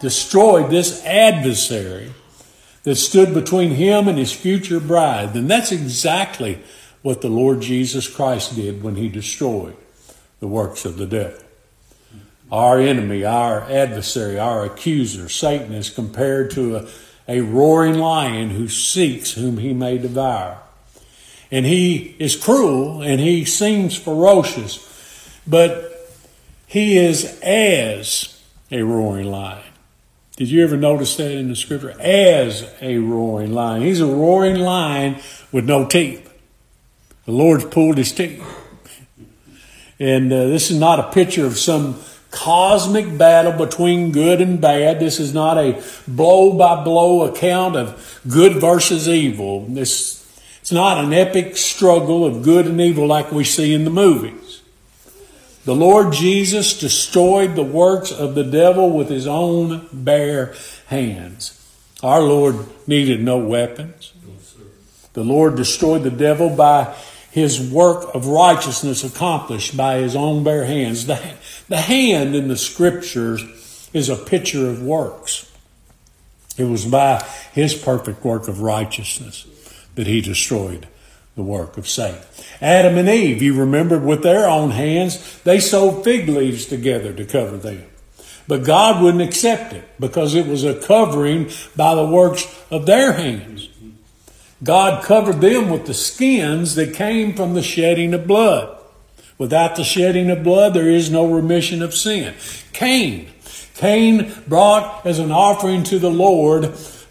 destroyed 0.00 0.70
this 0.70 1.04
adversary 1.04 2.12
that 2.82 2.96
stood 2.96 3.32
between 3.32 3.70
him 3.70 4.08
and 4.08 4.18
his 4.18 4.32
future 4.32 4.80
bride, 4.80 5.36
And 5.36 5.48
that's 5.48 5.70
exactly 5.70 6.58
what 7.02 7.20
the 7.20 7.28
Lord 7.28 7.60
Jesus 7.60 8.08
Christ 8.08 8.56
did 8.56 8.82
when 8.82 8.96
he 8.96 9.08
destroyed 9.08 9.76
the 10.40 10.48
works 10.48 10.84
of 10.84 10.96
the 10.96 11.06
devil. 11.06 11.38
Our 12.52 12.80
enemy, 12.80 13.24
our 13.24 13.62
adversary, 13.62 14.38
our 14.38 14.66
accuser, 14.66 15.30
Satan, 15.30 15.72
is 15.72 15.88
compared 15.88 16.50
to 16.50 16.76
a, 16.76 16.88
a 17.26 17.40
roaring 17.40 17.94
lion 17.94 18.50
who 18.50 18.68
seeks 18.68 19.32
whom 19.32 19.56
he 19.56 19.72
may 19.72 19.96
devour. 19.96 20.58
And 21.50 21.64
he 21.64 22.14
is 22.18 22.36
cruel 22.36 23.00
and 23.00 23.20
he 23.20 23.46
seems 23.46 23.96
ferocious, 23.96 25.40
but 25.46 26.10
he 26.66 26.98
is 26.98 27.40
as 27.40 28.38
a 28.70 28.82
roaring 28.82 29.30
lion. 29.30 29.64
Did 30.36 30.50
you 30.50 30.62
ever 30.62 30.76
notice 30.76 31.16
that 31.16 31.32
in 31.32 31.48
the 31.48 31.56
scripture? 31.56 31.98
As 32.00 32.70
a 32.82 32.98
roaring 32.98 33.54
lion. 33.54 33.80
He's 33.80 34.00
a 34.00 34.06
roaring 34.06 34.56
lion 34.56 35.16
with 35.52 35.64
no 35.64 35.86
teeth. 35.86 36.30
The 37.24 37.32
Lord's 37.32 37.64
pulled 37.64 37.96
his 37.96 38.12
teeth. 38.12 38.44
And 39.98 40.30
uh, 40.30 40.48
this 40.48 40.70
is 40.70 40.78
not 40.78 40.98
a 40.98 41.12
picture 41.12 41.46
of 41.46 41.56
some 41.58 41.98
cosmic 42.32 43.16
battle 43.16 43.52
between 43.52 44.10
good 44.10 44.40
and 44.40 44.60
bad. 44.60 44.98
This 44.98 45.20
is 45.20 45.32
not 45.32 45.58
a 45.58 45.80
blow 46.08 46.56
by 46.56 46.82
blow 46.82 47.22
account 47.22 47.76
of 47.76 48.20
good 48.28 48.54
versus 48.54 49.08
evil. 49.08 49.66
This, 49.66 50.18
it's 50.60 50.72
not 50.72 51.04
an 51.04 51.12
epic 51.12 51.56
struggle 51.56 52.24
of 52.24 52.42
good 52.42 52.66
and 52.66 52.80
evil 52.80 53.06
like 53.06 53.30
we 53.30 53.44
see 53.44 53.72
in 53.72 53.84
the 53.84 53.90
movies. 53.90 54.62
The 55.64 55.74
Lord 55.76 56.12
Jesus 56.12 56.76
destroyed 56.76 57.54
the 57.54 57.62
works 57.62 58.10
of 58.10 58.34
the 58.34 58.42
devil 58.42 58.90
with 58.90 59.08
his 59.08 59.28
own 59.28 59.86
bare 59.92 60.54
hands. 60.86 61.58
Our 62.02 62.20
Lord 62.20 62.56
needed 62.88 63.22
no 63.22 63.38
weapons. 63.38 64.12
The 65.12 65.22
Lord 65.22 65.54
destroyed 65.54 66.02
the 66.02 66.10
devil 66.10 66.48
by 66.48 66.96
his 67.30 67.70
work 67.70 68.14
of 68.14 68.26
righteousness 68.26 69.04
accomplished 69.04 69.76
by 69.76 69.98
his 69.98 70.16
own 70.16 70.42
bare 70.42 70.64
hands. 70.64 71.06
The, 71.06 71.20
the 71.72 71.80
hand 71.80 72.36
in 72.36 72.48
the 72.48 72.56
scriptures 72.56 73.88
is 73.94 74.10
a 74.10 74.16
picture 74.16 74.68
of 74.68 74.82
works. 74.82 75.50
It 76.58 76.64
was 76.64 76.84
by 76.84 77.26
his 77.54 77.72
perfect 77.74 78.22
work 78.22 78.46
of 78.46 78.60
righteousness 78.60 79.46
that 79.94 80.06
he 80.06 80.20
destroyed 80.20 80.86
the 81.34 81.42
work 81.42 81.78
of 81.78 81.88
Satan. 81.88 82.20
Adam 82.60 82.98
and 82.98 83.08
Eve, 83.08 83.40
you 83.40 83.58
remember, 83.58 83.98
with 83.98 84.22
their 84.22 84.46
own 84.46 84.72
hands, 84.72 85.40
they 85.44 85.60
sewed 85.60 86.04
fig 86.04 86.28
leaves 86.28 86.66
together 86.66 87.14
to 87.14 87.24
cover 87.24 87.56
them. 87.56 87.86
But 88.46 88.64
God 88.64 89.02
wouldn't 89.02 89.26
accept 89.26 89.72
it 89.72 89.88
because 89.98 90.34
it 90.34 90.46
was 90.46 90.64
a 90.64 90.78
covering 90.78 91.48
by 91.74 91.94
the 91.94 92.06
works 92.06 92.44
of 92.70 92.84
their 92.84 93.14
hands. 93.14 93.70
God 94.62 95.02
covered 95.02 95.40
them 95.40 95.70
with 95.70 95.86
the 95.86 95.94
skins 95.94 96.74
that 96.74 96.94
came 96.94 97.34
from 97.34 97.54
the 97.54 97.62
shedding 97.62 98.12
of 98.12 98.26
blood. 98.26 98.81
Without 99.42 99.74
the 99.74 99.82
shedding 99.82 100.30
of 100.30 100.44
blood, 100.44 100.72
there 100.72 100.88
is 100.88 101.10
no 101.10 101.26
remission 101.26 101.82
of 101.82 101.96
sin. 101.96 102.32
Cain. 102.72 103.28
Cain 103.74 104.32
brought 104.46 105.04
as 105.04 105.18
an 105.18 105.32
offering 105.32 105.82
to 105.82 105.98
the 105.98 106.12
Lord 106.12 106.62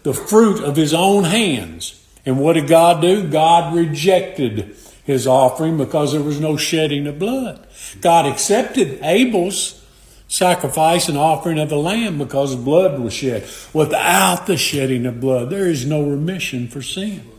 the 0.02 0.14
fruit 0.14 0.64
of 0.64 0.74
his 0.74 0.94
own 0.94 1.24
hands. 1.24 2.02
And 2.24 2.40
what 2.40 2.54
did 2.54 2.68
God 2.68 3.02
do? 3.02 3.28
God 3.28 3.74
rejected 3.74 4.74
his 5.04 5.26
offering 5.26 5.76
because 5.76 6.12
there 6.12 6.22
was 6.22 6.40
no 6.40 6.56
shedding 6.56 7.06
of 7.06 7.18
blood. 7.18 7.66
God 8.00 8.24
accepted 8.24 9.00
Abel's 9.02 9.84
sacrifice 10.26 11.10
and 11.10 11.18
offering 11.18 11.58
of 11.58 11.68
the 11.68 11.76
lamb 11.76 12.16
because 12.16 12.56
blood 12.56 12.98
was 12.98 13.12
shed. 13.12 13.46
Without 13.74 14.46
the 14.46 14.56
shedding 14.56 15.04
of 15.04 15.20
blood, 15.20 15.50
there 15.50 15.68
is 15.68 15.84
no 15.84 16.02
remission 16.02 16.66
for 16.66 16.80
sin. 16.80 17.30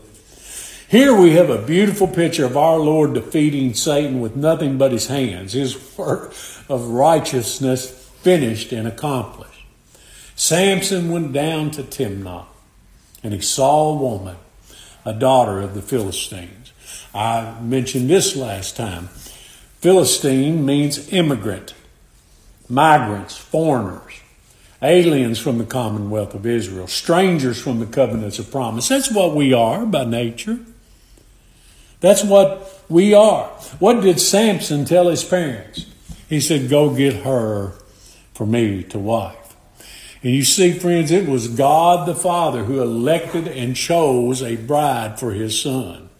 Here 0.88 1.14
we 1.14 1.32
have 1.32 1.48
a 1.48 1.62
beautiful 1.62 2.06
picture 2.06 2.44
of 2.44 2.56
our 2.56 2.78
Lord 2.78 3.14
defeating 3.14 3.72
Satan 3.72 4.20
with 4.20 4.36
nothing 4.36 4.76
but 4.76 4.92
his 4.92 5.06
hands, 5.06 5.54
his 5.54 5.96
work 5.96 6.34
of 6.68 6.88
righteousness 6.88 7.90
finished 8.22 8.70
and 8.70 8.86
accomplished. 8.86 9.64
Samson 10.36 11.10
went 11.10 11.32
down 11.32 11.70
to 11.72 11.82
Timnah 11.82 12.46
and 13.22 13.32
he 13.32 13.40
saw 13.40 13.90
a 13.90 13.96
woman, 13.96 14.36
a 15.06 15.14
daughter 15.14 15.60
of 15.60 15.74
the 15.74 15.82
Philistines. 15.82 16.72
I 17.14 17.58
mentioned 17.60 18.10
this 18.10 18.36
last 18.36 18.76
time. 18.76 19.08
Philistine 19.80 20.64
means 20.66 21.12
immigrant, 21.12 21.74
migrants, 22.68 23.36
foreigners, 23.36 24.20
aliens 24.82 25.38
from 25.38 25.58
the 25.58 25.64
commonwealth 25.64 26.34
of 26.34 26.44
Israel, 26.46 26.86
strangers 26.86 27.60
from 27.60 27.80
the 27.80 27.86
covenants 27.86 28.38
of 28.38 28.50
promise. 28.50 28.88
That's 28.88 29.10
what 29.10 29.34
we 29.34 29.54
are 29.54 29.86
by 29.86 30.04
nature. 30.04 30.58
That's 32.04 32.22
what 32.22 32.82
we 32.90 33.14
are. 33.14 33.46
What 33.78 34.02
did 34.02 34.20
Samson 34.20 34.84
tell 34.84 35.08
his 35.08 35.24
parents? 35.24 35.86
He 36.28 36.38
said, 36.38 36.68
Go 36.68 36.94
get 36.94 37.24
her 37.24 37.72
for 38.34 38.46
me 38.46 38.82
to 38.82 38.98
wife. 38.98 39.56
And 40.22 40.34
you 40.34 40.44
see, 40.44 40.78
friends, 40.78 41.10
it 41.10 41.26
was 41.26 41.48
God 41.48 42.06
the 42.06 42.14
Father 42.14 42.64
who 42.64 42.82
elected 42.82 43.48
and 43.48 43.74
chose 43.74 44.42
a 44.42 44.56
bride 44.56 45.18
for 45.18 45.32
his 45.32 45.58
son. 45.58 46.10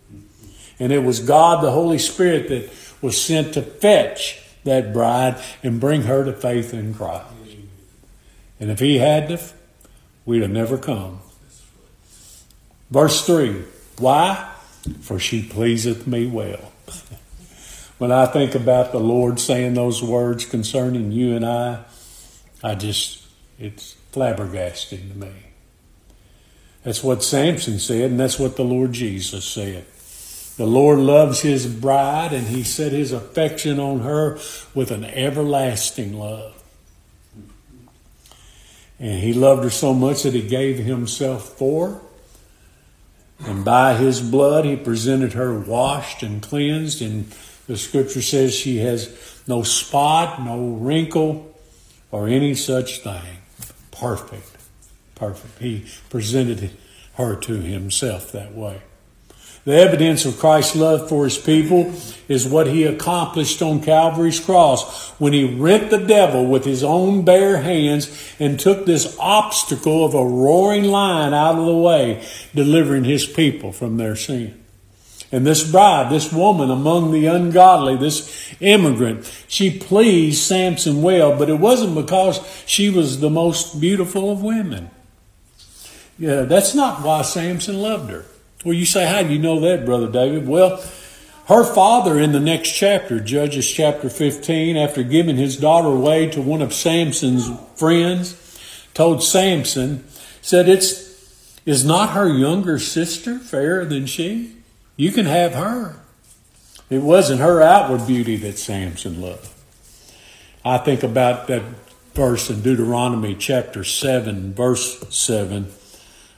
And 0.80 0.90
it 0.90 1.00
was 1.00 1.20
God 1.20 1.62
the 1.62 1.72
Holy 1.72 1.98
Spirit 1.98 2.48
that 2.48 2.70
was 3.02 3.22
sent 3.22 3.52
to 3.52 3.60
fetch 3.60 4.42
that 4.64 4.90
bride 4.90 5.36
and 5.62 5.80
bring 5.80 6.04
her 6.04 6.24
to 6.24 6.32
faith 6.32 6.72
in 6.72 6.94
Christ. 6.94 7.26
And 8.58 8.70
if 8.70 8.78
he 8.78 9.00
had 9.00 9.28
to, 9.28 9.38
we'd 10.24 10.40
have 10.40 10.50
never 10.50 10.78
come. 10.78 11.20
Verse 12.90 13.26
3 13.26 13.64
Why? 13.98 14.52
For 15.00 15.18
she 15.18 15.42
pleaseth 15.42 16.06
me 16.06 16.26
well. 16.26 16.72
when 17.98 18.12
I 18.12 18.26
think 18.26 18.54
about 18.54 18.92
the 18.92 19.00
Lord 19.00 19.40
saying 19.40 19.74
those 19.74 20.02
words 20.02 20.44
concerning 20.44 21.12
you 21.12 21.36
and 21.36 21.44
I, 21.44 21.84
I 22.62 22.74
just, 22.74 23.26
it's 23.58 23.96
flabbergasting 24.12 25.12
to 25.12 25.18
me. 25.18 25.32
That's 26.82 27.02
what 27.02 27.24
Samson 27.24 27.78
said, 27.78 28.10
and 28.10 28.20
that's 28.20 28.38
what 28.38 28.56
the 28.56 28.64
Lord 28.64 28.92
Jesus 28.92 29.44
said. 29.44 29.86
The 30.56 30.66
Lord 30.66 30.98
loves 30.98 31.40
his 31.40 31.66
bride, 31.66 32.32
and 32.32 32.46
he 32.46 32.62
set 32.62 32.92
his 32.92 33.10
affection 33.10 33.80
on 33.80 34.00
her 34.00 34.38
with 34.74 34.90
an 34.90 35.04
everlasting 35.04 36.18
love. 36.18 36.62
And 39.00 39.20
he 39.20 39.32
loved 39.32 39.64
her 39.64 39.70
so 39.70 39.92
much 39.92 40.22
that 40.22 40.34
he 40.34 40.46
gave 40.46 40.78
himself 40.78 41.56
for 41.58 41.88
her. 41.88 42.00
And 43.46 43.64
by 43.64 43.94
his 43.94 44.20
blood, 44.20 44.64
he 44.64 44.76
presented 44.76 45.34
her 45.34 45.58
washed 45.58 46.22
and 46.22 46.42
cleansed. 46.42 47.02
And 47.02 47.30
the 47.66 47.76
scripture 47.76 48.22
says 48.22 48.54
she 48.54 48.78
has 48.78 49.42
no 49.46 49.62
spot, 49.62 50.42
no 50.42 50.68
wrinkle, 50.68 51.54
or 52.10 52.28
any 52.28 52.54
such 52.54 53.00
thing. 53.00 53.38
Perfect. 53.90 54.56
Perfect. 55.14 55.58
He 55.58 55.86
presented 56.10 56.70
her 57.14 57.36
to 57.36 57.54
himself 57.54 58.32
that 58.32 58.54
way. 58.54 58.82
The 59.64 59.72
evidence 59.72 60.26
of 60.26 60.38
Christ's 60.38 60.76
love 60.76 61.08
for 61.08 61.24
his 61.24 61.38
people 61.38 61.94
is 62.28 62.46
what 62.46 62.66
he 62.66 62.84
accomplished 62.84 63.62
on 63.62 63.82
Calvary's 63.82 64.38
cross 64.38 65.10
when 65.12 65.32
he 65.32 65.44
rent 65.44 65.90
the 65.90 66.04
devil 66.04 66.44
with 66.44 66.66
his 66.66 66.84
own 66.84 67.24
bare 67.24 67.62
hands 67.62 68.34
and 68.38 68.60
took 68.60 68.84
this 68.84 69.16
obstacle 69.18 70.04
of 70.04 70.12
a 70.12 70.24
roaring 70.24 70.84
lion 70.84 71.32
out 71.32 71.58
of 71.58 71.64
the 71.64 71.76
way, 71.76 72.26
delivering 72.54 73.04
his 73.04 73.24
people 73.24 73.72
from 73.72 73.96
their 73.96 74.16
sin. 74.16 74.60
And 75.32 75.46
this 75.46 75.68
bride, 75.68 76.12
this 76.12 76.30
woman 76.30 76.70
among 76.70 77.10
the 77.10 77.26
ungodly, 77.26 77.96
this 77.96 78.54
immigrant, 78.60 79.24
she 79.48 79.78
pleased 79.78 80.42
Samson 80.42 81.02
well, 81.02 81.36
but 81.38 81.48
it 81.48 81.58
wasn't 81.58 81.94
because 81.94 82.38
she 82.66 82.90
was 82.90 83.20
the 83.20 83.30
most 83.30 83.80
beautiful 83.80 84.30
of 84.30 84.42
women. 84.42 84.90
Yeah, 86.18 86.42
that's 86.42 86.74
not 86.74 87.02
why 87.02 87.22
Samson 87.22 87.80
loved 87.80 88.10
her. 88.10 88.26
Well, 88.64 88.74
you 88.74 88.86
say, 88.86 89.06
how 89.06 89.22
do 89.22 89.32
you 89.32 89.38
know 89.38 89.60
that, 89.60 89.84
Brother 89.84 90.10
David? 90.10 90.48
Well, 90.48 90.82
her 91.46 91.64
father 91.64 92.18
in 92.18 92.32
the 92.32 92.40
next 92.40 92.70
chapter, 92.70 93.20
Judges 93.20 93.70
chapter 93.70 94.08
15, 94.08 94.78
after 94.78 95.02
giving 95.02 95.36
his 95.36 95.58
daughter 95.58 95.88
away 95.88 96.28
to 96.30 96.40
one 96.40 96.62
of 96.62 96.72
Samson's 96.72 97.50
friends, 97.76 98.40
told 98.94 99.22
Samson, 99.22 100.04
said, 100.40 100.68
It's 100.68 101.04
is 101.66 101.84
not 101.84 102.10
her 102.10 102.28
younger 102.28 102.78
sister 102.78 103.38
fairer 103.38 103.84
than 103.84 104.06
she? 104.06 104.52
You 104.96 105.12
can 105.12 105.26
have 105.26 105.54
her. 105.54 105.96
It 106.90 107.02
wasn't 107.02 107.40
her 107.40 107.62
outward 107.62 108.06
beauty 108.06 108.36
that 108.36 108.58
Samson 108.58 109.20
loved. 109.20 109.48
I 110.64 110.78
think 110.78 111.02
about 111.02 111.46
that 111.48 111.62
verse 112.14 112.50
in 112.50 112.62
Deuteronomy 112.62 113.34
chapter 113.34 113.82
7, 113.82 114.54
verse 114.54 115.04
7 115.14 115.72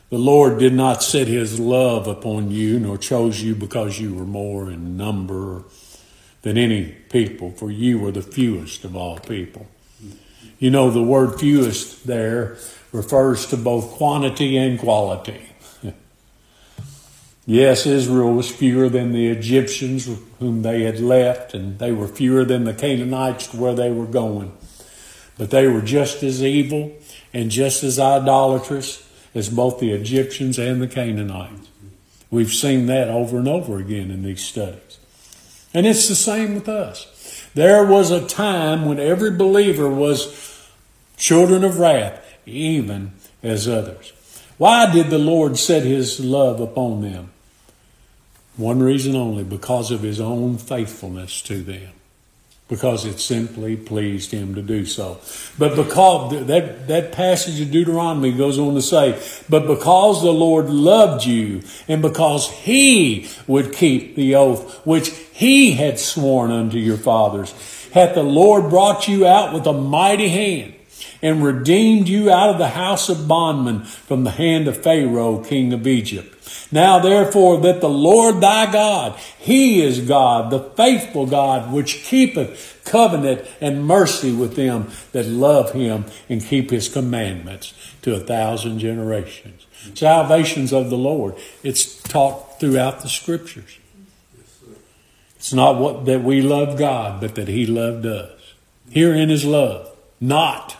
the 0.09 0.19
Lord 0.19 0.59
did 0.59 0.73
not 0.73 1.03
set 1.03 1.27
his 1.27 1.59
love 1.59 2.07
upon 2.07 2.51
you, 2.51 2.79
nor 2.79 2.97
chose 2.97 3.43
you 3.43 3.55
because 3.55 3.99
you 3.99 4.15
were 4.15 4.25
more 4.25 4.71
in 4.71 4.97
number 4.97 5.65
than 6.43 6.57
any 6.57 6.93
people, 7.11 7.51
for 7.51 7.73
you 7.73 7.99
were 7.99 8.13
the 8.13 8.23
fewest 8.23 8.85
of 8.85 8.95
all 8.95 9.19
people. 9.19 9.67
You 10.61 10.71
know, 10.71 10.91
the 10.91 11.03
word 11.03 11.41
fewest 11.41 12.07
there 12.07 12.57
refers 12.93 13.47
to 13.47 13.57
both 13.57 13.97
quantity 13.97 14.57
and 14.57 14.79
quality. 14.79 15.51
yes, 17.47 17.85
Israel 17.85 18.33
was 18.33 18.49
fewer 18.49 18.89
than 18.89 19.11
the 19.13 19.27
Egyptians 19.27 20.09
whom 20.39 20.63
they 20.63 20.85
had 20.85 21.01
left, 21.01 21.53
and 21.53 21.81
they 21.81 21.91
were 21.91 22.09
fewer 22.09 22.45
than 22.45 22.63
the 22.63 22.73
Canaanites 22.73 23.49
to 23.49 23.57
where 23.57 23.75
they 23.75 23.91
were 23.91 24.07
going. 24.07 24.57
But 25.37 25.51
they 25.51 25.67
were 25.67 25.83
just 25.83 26.23
as 26.23 26.43
evil 26.45 26.93
and 27.35 27.51
just 27.51 27.83
as 27.83 27.99
idolatrous 27.99 29.06
as 29.37 29.51
both 29.51 29.79
the 29.79 29.93
Egyptians 29.93 30.59
and 30.59 30.81
the 30.81 30.89
Canaanites. 30.89 31.69
We've 32.31 32.53
seen 32.53 32.87
that 32.87 33.09
over 33.09 33.37
and 33.37 33.47
over 33.47 33.77
again 33.77 34.11
in 34.11 34.23
these 34.23 34.43
studies. 34.43 34.99
And 35.75 35.87
it's 35.87 36.09
the 36.09 36.15
same 36.15 36.55
with 36.55 36.71
us. 36.71 37.47
There 37.55 37.85
was 37.85 38.11
a 38.11 38.27
time 38.27 38.87
when 38.87 38.99
every 38.99 39.31
believer 39.31 39.91
was 39.91 40.67
children 41.19 41.65
of 41.65 41.79
wrath, 41.79 42.25
even 42.47 43.13
as 43.43 43.69
others. 43.69 44.15
Why 44.57 44.91
did 44.91 45.11
the 45.11 45.19
Lord 45.19 45.59
set 45.59 45.83
his 45.83 46.19
love 46.19 46.59
upon 46.59 47.03
them? 47.03 47.31
One 48.57 48.83
reason 48.83 49.15
only 49.15 49.45
because 49.45 49.91
of 49.91 50.01
his 50.01 50.19
own 50.19 50.57
faithfulness 50.57 51.43
to 51.43 51.63
them 51.63 51.93
because 52.69 53.05
it 53.05 53.21
simply 53.21 53.77
pleased 53.77 54.33
him 54.33 54.55
to 54.57 54.63
do 54.63 54.85
so. 54.85 55.21
But 55.57 55.77
because 55.77 56.47
that, 56.47 56.89
that 56.89 57.13
passage 57.13 57.61
of 57.61 57.71
Deuteronomy 57.71 58.33
goes 58.33 58.59
on 58.59 58.75
to 58.75 58.83
say, 58.83 59.21
but 59.49 59.69
because 59.69 60.23
the 60.23 60.33
Lord 60.33 60.69
loved 60.69 61.25
you 61.25 61.63
and 61.87 62.03
because 62.03 62.51
he 62.51 63.29
would 63.47 63.73
keep 63.73 64.17
the 64.17 64.35
oath 64.35 64.85
which 64.85 65.11
he 65.33 65.73
had 65.73 66.01
sworn 66.01 66.51
unto 66.51 66.79
your 66.79 66.97
fathers, 66.97 67.53
hath 67.93 68.15
the 68.15 68.25
Lord 68.25 68.69
brought 68.69 69.07
you 69.07 69.27
out 69.27 69.55
with 69.55 69.67
a 69.67 69.73
mighty 69.73 70.29
hand 70.29 70.75
and 71.23 71.45
redeemed 71.45 72.09
you 72.09 72.31
out 72.31 72.51
of 72.51 72.59
the 72.59 72.69
house 72.69 73.09
of 73.09 73.29
bondmen 73.29 73.85
from 73.85 74.25
the 74.25 74.31
hand 74.33 74.67
of 74.67 74.77
Pharaoh, 74.77 75.43
king 75.43 75.73
of 75.73 75.87
Egypt. 75.87 76.36
Now 76.71 76.99
therefore 76.99 77.61
that 77.61 77.81
the 77.81 77.89
Lord 77.89 78.41
thy 78.41 78.71
God, 78.71 79.19
he 79.39 79.83
is 79.83 80.01
God, 80.01 80.51
the 80.51 80.61
faithful 80.61 81.27
God, 81.27 81.73
which 81.73 82.05
keepeth 82.05 82.81
covenant 82.85 83.47
and 83.61 83.87
mercy 83.87 84.33
with 84.33 84.57
them 84.57 84.91
that 85.13 85.27
love 85.27 85.73
him 85.73 86.07
and 86.29 86.43
keep 86.43 86.71
his 86.71 86.89
commandments 86.89 87.75
to 88.03 88.15
a 88.15 88.21
thousand 88.21 88.79
generations. 88.79 89.67
Salvation's 89.95 90.73
of 90.73 90.91
the 90.91 90.99
Lord. 90.99 91.35
It's 91.63 92.01
taught 92.03 92.59
throughout 92.59 93.01
the 93.01 93.09
scriptures. 93.09 93.79
It's 95.37 95.53
not 95.53 95.79
what 95.79 96.07
that 96.07 96.23
we 96.25 96.43
love 96.43 96.79
God, 96.79 97.21
but 97.21 97.35
that 97.37 97.49
he 97.49 97.67
loved 97.67 98.07
us. 98.07 98.55
Herein 98.91 99.31
is 99.31 99.45
love. 99.45 99.91
Not, 100.21 100.77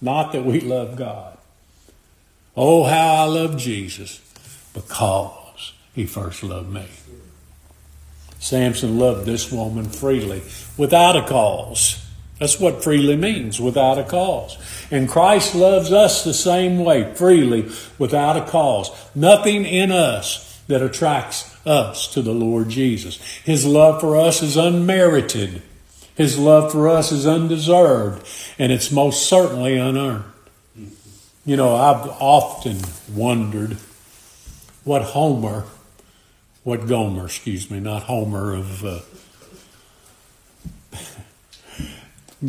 not 0.00 0.32
that 0.32 0.44
we 0.44 0.60
love 0.60 0.96
God. 0.96 1.38
Oh, 2.56 2.84
how 2.84 3.14
I 3.14 3.24
love 3.24 3.56
Jesus 3.56 4.20
because 4.74 5.72
he 5.94 6.06
first 6.06 6.42
loved 6.42 6.72
me. 6.72 6.86
Samson 8.38 8.98
loved 8.98 9.26
this 9.26 9.52
woman 9.52 9.84
freely, 9.84 10.42
without 10.76 11.16
a 11.16 11.22
cause. 11.22 12.06
That's 12.38 12.58
what 12.58 12.82
freely 12.82 13.16
means, 13.16 13.60
without 13.60 13.98
a 13.98 14.04
cause. 14.04 14.56
And 14.90 15.10
Christ 15.10 15.54
loves 15.54 15.92
us 15.92 16.24
the 16.24 16.32
same 16.32 16.78
way, 16.78 17.14
freely, 17.14 17.70
without 17.98 18.38
a 18.38 18.50
cause. 18.50 18.90
Nothing 19.14 19.66
in 19.66 19.92
us 19.92 20.58
that 20.66 20.80
attracts 20.80 21.54
us 21.66 22.08
to 22.14 22.22
the 22.22 22.32
Lord 22.32 22.70
Jesus. 22.70 23.20
His 23.44 23.66
love 23.66 24.00
for 24.00 24.16
us 24.16 24.42
is 24.42 24.56
unmerited. 24.56 25.60
His 26.14 26.38
love 26.38 26.72
for 26.72 26.88
us 26.88 27.12
is 27.12 27.26
undeserved, 27.26 28.26
and 28.58 28.72
it's 28.72 28.90
most 28.90 29.28
certainly 29.28 29.76
unearned. 29.76 30.24
You 31.44 31.56
know, 31.56 31.74
I've 31.74 32.08
often 32.20 32.78
wondered 33.14 33.76
what 34.84 35.02
Homer, 35.02 35.64
what 36.64 36.86
Gomer, 36.86 37.26
excuse 37.26 37.70
me, 37.70 37.80
not 37.80 38.04
Homer 38.04 38.54
of 38.54 38.84
uh, 38.84 39.00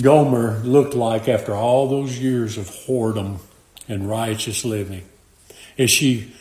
Gomer 0.01 0.59
looked 0.59 0.93
like 0.93 1.27
after 1.27 1.53
all 1.53 1.87
those 1.87 2.19
years 2.19 2.57
of 2.57 2.67
whoredom 2.67 3.39
and 3.87 4.09
righteous 4.09 4.63
living 4.63 5.03
as 5.77 5.89
she 5.89 6.33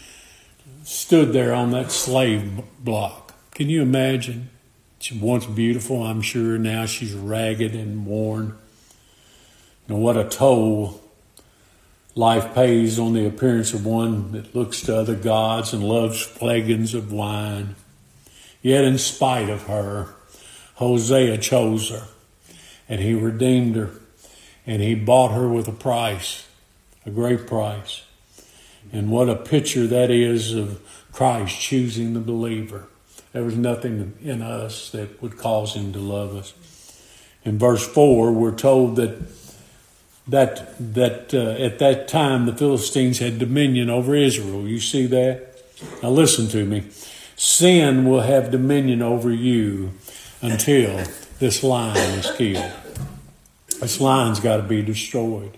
stood 0.85 1.33
there 1.33 1.53
on 1.53 1.70
that 1.72 1.90
slave 1.90 2.62
block. 2.79 3.35
Can 3.53 3.68
you 3.68 3.83
imagine? 3.83 4.50
She 4.98 5.18
once 5.18 5.46
beautiful, 5.46 6.03
I'm 6.03 6.20
sure. 6.20 6.59
Now 6.59 6.87
she's 6.87 7.12
ragged 7.14 7.74
and 7.74 8.07
worn. 8.07 8.57
And 9.88 10.03
what 10.03 10.16
a 10.16 10.24
toll 10.24 11.00
Life 12.16 12.55
pays 12.55 12.99
on 12.99 13.12
the 13.12 13.27
appearance 13.27 13.73
of 13.73 13.87
one 13.87 14.33
that 14.33 14.55
looks 14.55 14.83
to 14.83 14.96
other 14.96 15.14
gods 15.14 15.73
and 15.73 15.85
loves 15.85 16.20
flagons 16.20 16.92
of 16.92 17.12
wine. 17.12 17.77
Yet, 18.62 18.85
in 18.85 18.99
spite 18.99 19.49
of 19.49 19.62
her, 19.64 20.09
Hosea 20.75 21.38
chose 21.38 21.90
her, 21.90 22.09
and 22.88 23.01
he 23.01 23.14
redeemed 23.14 23.77
her, 23.77 23.90
and 24.66 24.83
he 24.83 24.94
bought 24.94 25.33
her 25.33 25.49
with 25.49 25.68
a 25.68 25.73
price, 25.73 26.49
a 27.07 27.11
great 27.11 27.46
price. 27.46 28.03
And 28.92 29.11
what 29.11 29.29
a 29.29 29.37
picture 29.37 29.87
that 29.87 30.11
is 30.11 30.53
of 30.53 30.81
Christ 31.12 31.61
choosing 31.61 32.14
the 32.14 32.20
believer. 32.20 32.88
There 33.33 33.44
was 33.44 33.57
nothing 33.57 34.14
in 34.20 34.42
us 34.42 34.90
that 34.90 35.23
would 35.23 35.38
cause 35.38 35.75
him 35.75 35.92
to 35.92 36.01
love 36.01 36.35
us. 36.37 36.55
In 37.44 37.59
verse 37.59 37.87
4, 37.87 38.33
we're 38.33 38.55
told 38.55 38.96
that 38.96 39.39
that 40.28 40.74
that 40.78 41.35
uh, 41.35 41.62
at 41.62 41.78
that 41.78 42.09
time 42.09 42.46
the 42.46 42.54
Philistines 42.54 43.18
had 43.18 43.38
dominion 43.38 43.90
over 43.90 44.14
Israel. 44.14 44.68
You 44.68 44.80
see 44.80 45.06
that? 45.06 45.62
Now 46.02 46.11
listen 46.11 46.48
to 46.48 46.64
me. 46.64 46.85
Sin 47.37 48.04
will 48.04 48.20
have 48.20 48.50
dominion 48.50 49.02
over 49.02 49.33
you 49.33 49.92
until 50.42 51.04
this 51.38 51.62
lion 51.62 52.18
is 52.18 52.30
killed. 52.33 52.72
This 53.80 54.00
lion's 54.00 54.40
got 54.40 54.59
to 54.59 54.62
be 54.62 54.83
destroyed. 54.83 55.56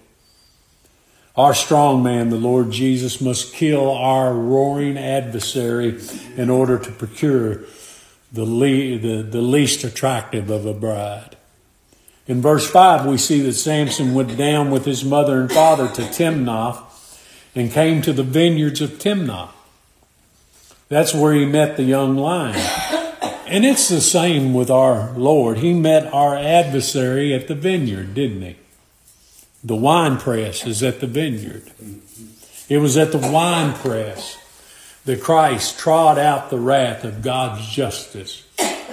Our 1.34 1.54
strong 1.54 2.02
man, 2.02 2.28
the 2.28 2.36
Lord 2.36 2.70
Jesus, 2.70 3.20
must 3.20 3.54
kill 3.54 3.90
our 3.90 4.34
roaring 4.34 4.98
adversary 4.98 5.98
in 6.36 6.50
order 6.50 6.78
to 6.78 6.92
procure 6.92 7.62
the, 8.32 8.44
le- 8.44 8.98
the, 8.98 9.26
the 9.28 9.40
least 9.40 9.82
attractive 9.82 10.50
of 10.50 10.66
a 10.66 10.74
bride. 10.74 11.36
In 12.26 12.40
verse 12.40 12.70
5, 12.70 13.06
we 13.06 13.18
see 13.18 13.40
that 13.42 13.54
Samson 13.54 14.14
went 14.14 14.36
down 14.36 14.70
with 14.70 14.84
his 14.84 15.04
mother 15.04 15.40
and 15.40 15.50
father 15.50 15.88
to 15.88 16.02
Timnath 16.02 16.82
and 17.54 17.70
came 17.70 18.00
to 18.02 18.12
the 18.12 18.22
vineyards 18.22 18.80
of 18.80 18.98
Timnath. 18.98 19.50
That's 20.88 21.14
where 21.14 21.32
he 21.32 21.44
met 21.44 21.76
the 21.76 21.82
young 21.82 22.16
lion. 22.16 22.60
And 23.46 23.64
it's 23.64 23.88
the 23.88 24.00
same 24.00 24.54
with 24.54 24.70
our 24.70 25.12
Lord. 25.12 25.58
He 25.58 25.74
met 25.74 26.12
our 26.12 26.36
adversary 26.36 27.34
at 27.34 27.48
the 27.48 27.54
vineyard, 27.54 28.14
didn't 28.14 28.42
he? 28.42 28.56
The 29.64 29.76
wine 29.76 30.18
press 30.18 30.66
is 30.66 30.82
at 30.82 31.00
the 31.00 31.06
vineyard. 31.06 31.70
It 32.68 32.78
was 32.78 32.96
at 32.96 33.12
the 33.12 33.18
wine 33.18 33.74
press 33.74 34.38
that 35.04 35.22
Christ 35.22 35.78
trod 35.78 36.18
out 36.18 36.50
the 36.50 36.58
wrath 36.58 37.04
of 37.04 37.22
God's 37.22 37.66
justice 37.68 38.46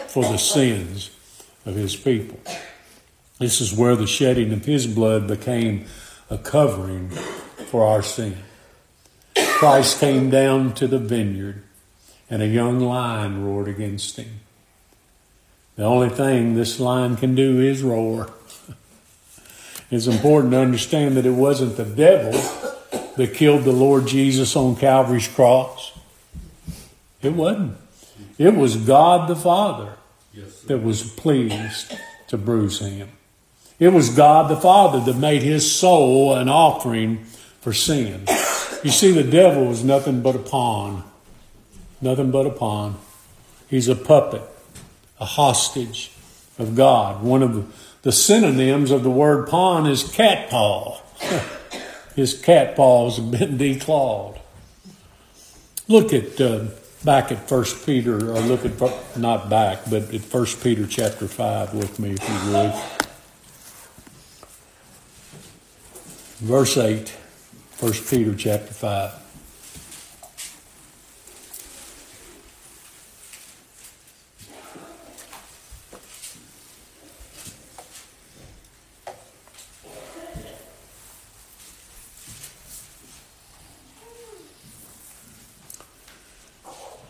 for 0.08 0.24
the 0.24 0.38
sins 0.38 1.12
of 1.66 1.76
his 1.76 1.96
people. 1.96 2.40
This 3.40 3.62
is 3.62 3.74
where 3.74 3.96
the 3.96 4.06
shedding 4.06 4.52
of 4.52 4.66
his 4.66 4.86
blood 4.86 5.28
became 5.28 5.86
a 6.30 6.38
covering 6.38 7.10
for 7.10 7.86
our 7.86 8.04
sin. 8.04 8.38
Christ 9.36 10.02
came 10.02 10.30
down 10.30 10.74
to 10.76 10.88
the 10.88 11.00
vineyard, 11.00 11.64
and 12.30 12.42
a 12.42 12.48
young 12.48 12.82
lion 12.82 13.46
roared 13.46 13.70
against 13.70 14.18
him. 14.18 14.42
The 15.78 15.86
only 15.86 16.10
thing 16.10 16.56
this 16.56 16.82
lion 16.82 17.16
can 17.16 17.34
do 17.36 17.60
is 17.60 17.82
roar. 17.82 18.32
It's 19.92 20.06
important 20.06 20.52
to 20.52 20.60
understand 20.60 21.18
that 21.18 21.26
it 21.26 21.32
wasn't 21.32 21.76
the 21.76 21.84
devil 21.84 22.32
that 23.18 23.34
killed 23.34 23.64
the 23.64 23.72
Lord 23.72 24.06
Jesus 24.06 24.56
on 24.56 24.76
Calvary's 24.76 25.28
cross. 25.28 25.98
It 27.24 27.34
wasn't. 27.34 27.76
It 28.38 28.56
was 28.56 28.78
God 28.78 29.28
the 29.28 29.36
Father 29.36 29.94
that 30.68 30.84
was 30.84 31.02
pleased 31.02 31.98
to 32.28 32.38
bruise 32.38 32.78
him. 32.78 33.10
It 33.80 33.94
was 33.94 34.10
God 34.10 34.52
the 34.52 34.58
Father 34.58 35.00
that 35.00 35.18
made 35.18 35.42
his 35.42 35.72
soul 35.72 36.36
an 36.36 36.50
offering 36.50 37.24
for 37.62 37.72
sin. 37.72 38.26
You 38.84 38.92
see, 38.92 39.12
the 39.12 39.24
devil 39.24 39.66
was 39.66 39.84
nothing 39.84 40.22
but 40.22 40.36
a 40.36 40.40
pawn. 40.40 41.04
Nothing 42.02 42.30
but 42.32 42.46
a 42.46 42.50
pawn. 42.50 42.98
He's 43.70 43.88
a 43.88 43.96
puppet, 43.96 44.42
a 45.20 45.26
hostage 45.26 46.12
of 46.58 46.76
God. 46.76 47.24
One 47.24 47.42
of 47.42 47.74
the 48.02 48.12
synonyms 48.12 48.92
of 48.92 49.04
the 49.04 49.10
word 49.10 49.48
pawn 49.48 49.86
is 49.86 50.04
cat 50.04 50.50
paw. 50.50 51.02
His 52.16 52.40
cat 52.40 52.76
paws 52.76 53.18
have 53.18 53.32
been 53.32 53.58
declawed. 53.58 54.40
Look 55.88 56.14
at 56.14 56.40
uh, 56.42 56.66
back 57.04 57.32
at 57.32 57.48
First 57.48 57.86
Peter, 57.86 58.16
or 58.16 58.40
look 58.42 58.66
at 58.66 59.18
not 59.18 59.50
back, 59.50 59.90
but 59.90 60.14
at 60.14 60.22
First 60.22 60.62
Peter 60.62 60.86
chapter 60.86 61.28
five 61.28 61.74
with 61.74 61.98
me, 62.00 62.12
if 62.12 62.30
you 62.30 62.52
would. 62.52 62.99
Verse 66.40 66.78
8 66.78 67.10
1 67.80 67.94
Peter 68.10 68.34
chapter 68.34 68.74
5. 68.74 69.12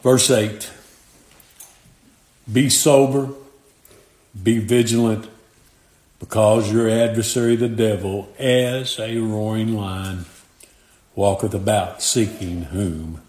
Verse 0.01 0.31
8 0.31 0.71
Be 2.51 2.67
sober, 2.67 3.29
be 4.43 4.57
vigilant, 4.57 5.27
because 6.19 6.71
your 6.71 6.89
adversary 6.89 7.55
the 7.55 7.69
devil, 7.69 8.31
as 8.37 8.99
a 8.99 9.17
roaring 9.19 9.75
lion, 9.75 10.25
walketh 11.15 11.53
about 11.53 12.01
seeking 12.01 12.63
whom 12.63 13.21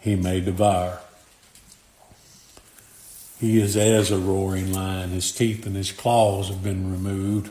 he 0.00 0.16
may 0.16 0.40
devour. 0.40 0.98
He 3.38 3.60
is 3.60 3.76
as 3.76 4.10
a 4.10 4.18
roaring 4.18 4.72
lion. 4.72 5.10
His 5.10 5.32
teeth 5.32 5.66
and 5.66 5.76
his 5.76 5.92
claws 5.92 6.48
have 6.48 6.62
been 6.62 6.90
removed. 6.90 7.50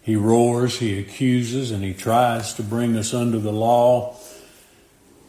He 0.00 0.16
roars, 0.16 0.78
he 0.78 0.98
accuses, 0.98 1.70
and 1.70 1.84
he 1.84 1.94
tries 1.94 2.54
to 2.54 2.62
bring 2.62 2.96
us 2.96 3.14
under 3.14 3.38
the 3.38 3.52
law. 3.52 4.16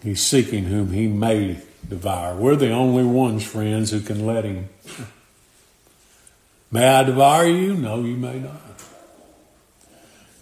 He's 0.02 0.22
seeking 0.22 0.66
whom 0.66 0.92
he 0.92 1.08
may 1.08 1.60
devour. 1.88 2.36
We're 2.36 2.56
the 2.56 2.72
only 2.72 3.04
ones, 3.04 3.44
friends, 3.44 3.92
who 3.92 4.00
can 4.00 4.26
let 4.26 4.46
him. 4.46 4.70
May 6.72 6.88
I 6.88 7.04
devour 7.04 7.46
you? 7.46 7.76
No, 7.76 8.00
you 8.00 8.16
may 8.16 8.40
not. 8.40 8.63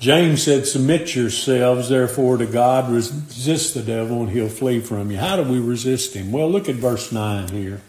James 0.02 0.42
said, 0.42 0.66
Submit 0.66 1.16
yourselves, 1.16 1.88
therefore, 1.88 2.38
to 2.38 2.48
God, 2.48 2.92
resist 2.92 3.76
the 3.76 3.84
devil, 3.84 4.22
and 4.22 4.32
he'll 4.32 4.50
flee 4.50 4.80
from 4.80 5.12
you. 5.12 5.18
How 5.18 5.36
do 5.36 5.44
we 5.44 5.60
resist 5.60 6.16
him? 6.16 6.32
Well, 6.32 6.50
look 6.50 6.68
at 6.68 6.76
verse 6.76 7.12
9 7.12 7.50
here. 7.50 7.82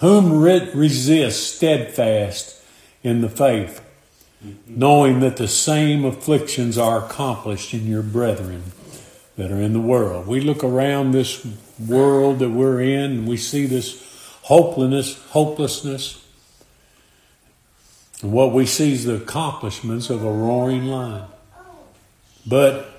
Whom 0.00 0.42
resist 0.42 1.56
steadfast 1.56 2.62
in 3.02 3.22
the 3.22 3.30
faith, 3.30 3.80
knowing 4.66 5.20
that 5.20 5.38
the 5.38 5.48
same 5.48 6.04
afflictions 6.04 6.76
are 6.76 7.06
accomplished 7.06 7.72
in 7.72 7.86
your 7.86 8.02
brethren 8.02 8.62
that 9.36 9.50
are 9.50 9.60
in 9.60 9.72
the 9.72 9.80
world. 9.80 10.26
We 10.26 10.42
look 10.42 10.62
around 10.62 11.12
this 11.12 11.46
world 11.78 12.40
that 12.40 12.50
we're 12.50 12.82
in 12.82 13.12
and 13.12 13.28
we 13.28 13.38
see 13.38 13.64
this 13.64 14.02
hopelessness, 14.42 15.22
hopelessness. 15.30 16.25
And 18.22 18.32
what 18.32 18.52
we 18.52 18.66
see 18.66 18.92
is 18.92 19.04
the 19.04 19.16
accomplishments 19.16 20.10
of 20.10 20.24
a 20.24 20.30
roaring 20.30 20.86
lion. 20.86 21.28
But 22.46 22.96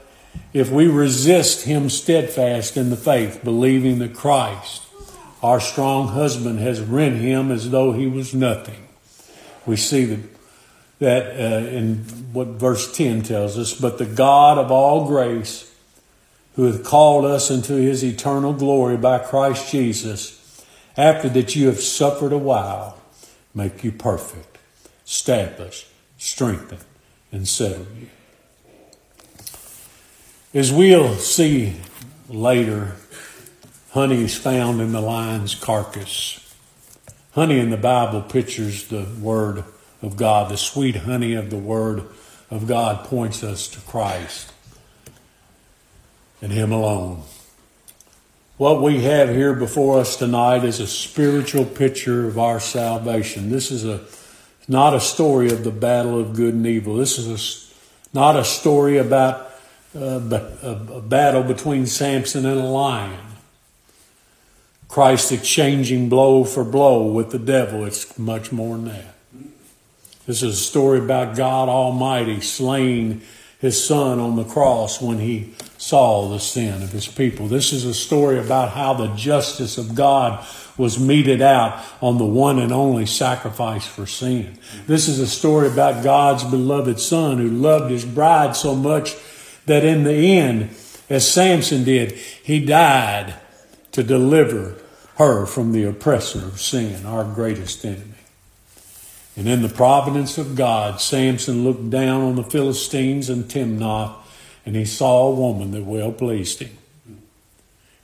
if 0.53 0.69
we 0.69 0.87
resist 0.87 1.65
him 1.65 1.89
steadfast 1.89 2.77
in 2.77 2.89
the 2.89 2.97
faith, 2.97 3.43
believing 3.43 3.99
that 3.99 4.13
Christ, 4.13 4.83
our 5.41 5.59
strong 5.59 6.09
husband, 6.09 6.59
has 6.59 6.81
rent 6.81 7.17
him 7.17 7.51
as 7.51 7.69
though 7.69 7.93
he 7.93 8.07
was 8.07 8.33
nothing, 8.33 8.87
we 9.65 9.75
see 9.75 10.05
that, 10.05 10.19
that 10.99 11.25
uh, 11.35 11.67
in 11.67 11.97
what 12.33 12.47
verse 12.47 12.95
10 12.95 13.23
tells 13.23 13.57
us, 13.57 13.73
but 13.73 13.97
the 13.97 14.05
God 14.05 14.57
of 14.57 14.71
all 14.71 15.07
grace, 15.07 15.73
who 16.55 16.63
hath 16.63 16.83
called 16.83 17.23
us 17.23 17.51
into 17.51 17.73
his 17.73 18.03
eternal 18.03 18.51
glory 18.51 18.97
by 18.97 19.19
Christ 19.19 19.71
Jesus, 19.71 20.65
after 20.97 21.29
that 21.29 21.55
you 21.55 21.67
have 21.67 21.79
suffered 21.79 22.33
a 22.33 22.37
while, 22.37 22.97
make 23.53 23.83
you 23.83 23.91
perfect, 23.91 24.56
establish, 25.07 25.87
strengthen, 26.17 26.79
and 27.31 27.47
settle 27.47 27.87
you. 27.99 28.09
As 30.53 30.71
we'll 30.71 31.15
see 31.15 31.75
later, 32.27 32.95
honey 33.91 34.23
is 34.23 34.35
found 34.35 34.81
in 34.81 34.91
the 34.91 34.99
lion's 35.01 35.55
carcass. 35.55 36.43
Honey 37.31 37.59
in 37.59 37.69
the 37.69 37.77
Bible 37.77 38.21
pictures 38.21 38.87
the 38.89 39.07
Word 39.21 39.63
of 40.01 40.17
God. 40.17 40.51
The 40.51 40.57
sweet 40.57 40.97
honey 40.97 41.35
of 41.35 41.49
the 41.51 41.57
Word 41.57 42.03
of 42.51 42.67
God 42.67 43.05
points 43.05 43.43
us 43.43 43.67
to 43.69 43.79
Christ 43.81 44.51
and 46.41 46.51
Him 46.51 46.71
alone. 46.71 47.23
What 48.57 48.81
we 48.81 49.03
have 49.03 49.29
here 49.29 49.53
before 49.53 49.99
us 49.99 50.15
tonight 50.15 50.63
is 50.63 50.79
a 50.79 50.87
spiritual 50.87 51.65
picture 51.65 52.27
of 52.27 52.39
our 52.39 52.59
salvation. 52.59 53.51
This 53.51 53.69
is 53.69 53.85
a 53.85 53.99
not 54.67 54.93
a 54.93 54.99
story 54.99 55.51
of 55.51 55.63
the 55.63 55.71
battle 55.71 56.19
of 56.19 56.35
good 56.35 56.53
and 56.53 56.67
evil. 56.67 56.95
This 56.95 57.17
is 57.17 57.27
a, 57.27 58.17
not 58.17 58.35
a 58.35 58.43
story 58.43 58.97
about 58.97 59.49
uh, 59.95 60.19
a, 60.61 60.95
a 60.95 61.01
battle 61.01 61.43
between 61.43 61.85
Samson 61.85 62.45
and 62.45 62.59
a 62.59 62.65
lion. 62.65 63.19
Christ 64.87 65.31
exchanging 65.31 66.09
blow 66.09 66.43
for 66.43 66.63
blow 66.63 67.11
with 67.11 67.31
the 67.31 67.39
devil. 67.39 67.85
It's 67.85 68.17
much 68.17 68.51
more 68.51 68.75
than 68.77 68.85
that. 68.85 69.15
This 70.25 70.43
is 70.43 70.59
a 70.59 70.61
story 70.61 70.99
about 70.99 71.37
God 71.37 71.69
Almighty 71.69 72.41
slaying 72.41 73.21
his 73.59 73.83
son 73.83 74.19
on 74.19 74.35
the 74.35 74.43
cross 74.43 75.01
when 75.01 75.19
he 75.19 75.53
saw 75.77 76.27
the 76.29 76.39
sin 76.39 76.83
of 76.83 76.91
his 76.91 77.07
people. 77.07 77.47
This 77.47 77.71
is 77.73 77.85
a 77.85 77.93
story 77.93 78.37
about 78.39 78.71
how 78.71 78.93
the 78.93 79.07
justice 79.15 79.77
of 79.77 79.95
God 79.95 80.45
was 80.77 80.99
meted 80.99 81.41
out 81.41 81.83
on 82.01 82.17
the 82.17 82.25
one 82.25 82.59
and 82.59 82.71
only 82.71 83.05
sacrifice 83.05 83.85
for 83.85 84.05
sin. 84.05 84.57
This 84.85 85.07
is 85.07 85.19
a 85.19 85.27
story 85.27 85.67
about 85.67 86.03
God's 86.03 86.43
beloved 86.43 86.99
son 86.99 87.39
who 87.39 87.49
loved 87.49 87.91
his 87.91 88.05
bride 88.05 88.55
so 88.55 88.75
much 88.75 89.15
that 89.65 89.83
in 89.83 90.03
the 90.03 90.37
end, 90.37 90.69
as 91.09 91.29
Samson 91.29 91.83
did, 91.83 92.11
he 92.11 92.63
died 92.63 93.33
to 93.91 94.03
deliver 94.03 94.75
her 95.15 95.45
from 95.45 95.71
the 95.71 95.83
oppressor 95.83 96.39
of 96.39 96.61
sin, 96.61 97.05
our 97.05 97.23
greatest 97.23 97.83
enemy. 97.83 98.13
And 99.35 99.47
in 99.47 99.61
the 99.61 99.69
providence 99.69 100.37
of 100.37 100.55
God, 100.55 101.01
Samson 101.01 101.63
looked 101.63 101.89
down 101.89 102.21
on 102.21 102.35
the 102.35 102.43
Philistines 102.43 103.29
and 103.29 103.45
Timnath 103.45 104.15
and 104.65 104.75
he 104.75 104.83
saw 104.83 105.27
a 105.27 105.35
woman 105.35 105.71
that 105.71 105.83
well 105.83 106.11
pleased 106.11 106.59
him. 106.59 106.77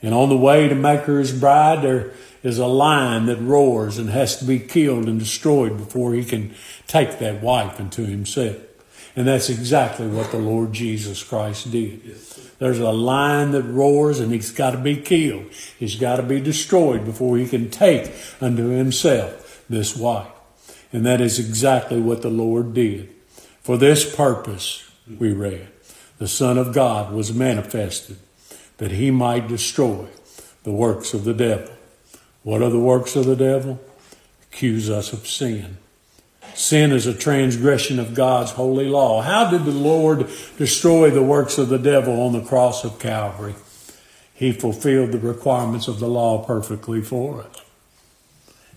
And 0.01 0.13
on 0.13 0.29
the 0.29 0.37
way 0.37 0.69
to 0.69 0.75
make 0.75 1.01
her 1.01 1.19
his 1.19 1.37
bride, 1.37 1.81
there 1.81 2.11
is 2.43 2.59
a 2.59 2.67
lion 2.67 3.25
that 3.25 3.37
roars 3.37 3.97
and 3.97 4.09
has 4.09 4.37
to 4.37 4.45
be 4.45 4.59
killed 4.59 5.07
and 5.07 5.17
destroyed 5.17 5.77
before 5.77 6.13
he 6.13 6.23
can 6.23 6.53
take 6.85 7.19
that 7.19 7.41
wife 7.41 7.79
into 7.79 8.05
himself. 8.05 8.57
And 9.15 9.27
that's 9.27 9.49
exactly 9.49 10.07
what 10.07 10.31
the 10.31 10.39
Lord 10.39 10.73
Jesus 10.73 11.23
Christ 11.23 11.71
did. 11.71 12.01
There's 12.59 12.79
a 12.79 12.91
lion 12.91 13.51
that 13.51 13.63
roars 13.63 14.19
and 14.19 14.31
he's 14.31 14.51
got 14.51 14.71
to 14.71 14.77
be 14.77 14.97
killed. 14.97 15.51
He's 15.77 15.95
got 15.95 16.17
to 16.17 16.23
be 16.23 16.41
destroyed 16.41 17.05
before 17.05 17.37
he 17.37 17.47
can 17.47 17.69
take 17.69 18.11
unto 18.41 18.69
himself 18.69 19.63
this 19.69 19.95
wife. 19.95 20.27
And 20.91 21.05
that 21.05 21.21
is 21.21 21.39
exactly 21.39 22.01
what 22.01 22.21
the 22.21 22.29
Lord 22.29 22.73
did. 22.73 23.09
For 23.61 23.77
this 23.77 24.15
purpose, 24.15 24.89
we 25.19 25.31
read 25.31 25.67
the 26.17 26.27
Son 26.27 26.57
of 26.57 26.73
God 26.73 27.11
was 27.11 27.33
manifested 27.33 28.17
that 28.77 28.91
he 28.91 29.11
might 29.11 29.47
destroy 29.47 30.07
the 30.63 30.71
works 30.71 31.13
of 31.13 31.23
the 31.23 31.33
devil. 31.33 31.73
What 32.43 32.61
are 32.61 32.69
the 32.69 32.79
works 32.79 33.15
of 33.15 33.25
the 33.25 33.35
devil? 33.35 33.79
Accuse 34.51 34.89
us 34.89 35.13
of 35.13 35.27
sin. 35.27 35.77
Sin 36.53 36.91
is 36.91 37.07
a 37.07 37.13
transgression 37.13 37.99
of 37.99 38.13
God's 38.13 38.51
holy 38.51 38.87
law. 38.87 39.21
How 39.21 39.49
did 39.49 39.65
the 39.65 39.71
Lord 39.71 40.29
destroy 40.57 41.09
the 41.09 41.23
works 41.23 41.57
of 41.57 41.69
the 41.69 41.79
devil 41.79 42.21
on 42.21 42.33
the 42.33 42.41
cross 42.41 42.83
of 42.83 42.99
Calvary? 42.99 43.55
He 44.33 44.51
fulfilled 44.51 45.11
the 45.11 45.19
requirements 45.19 45.87
of 45.87 45.99
the 45.99 46.07
law 46.07 46.43
perfectly 46.45 47.01
for 47.01 47.41
us. 47.41 47.61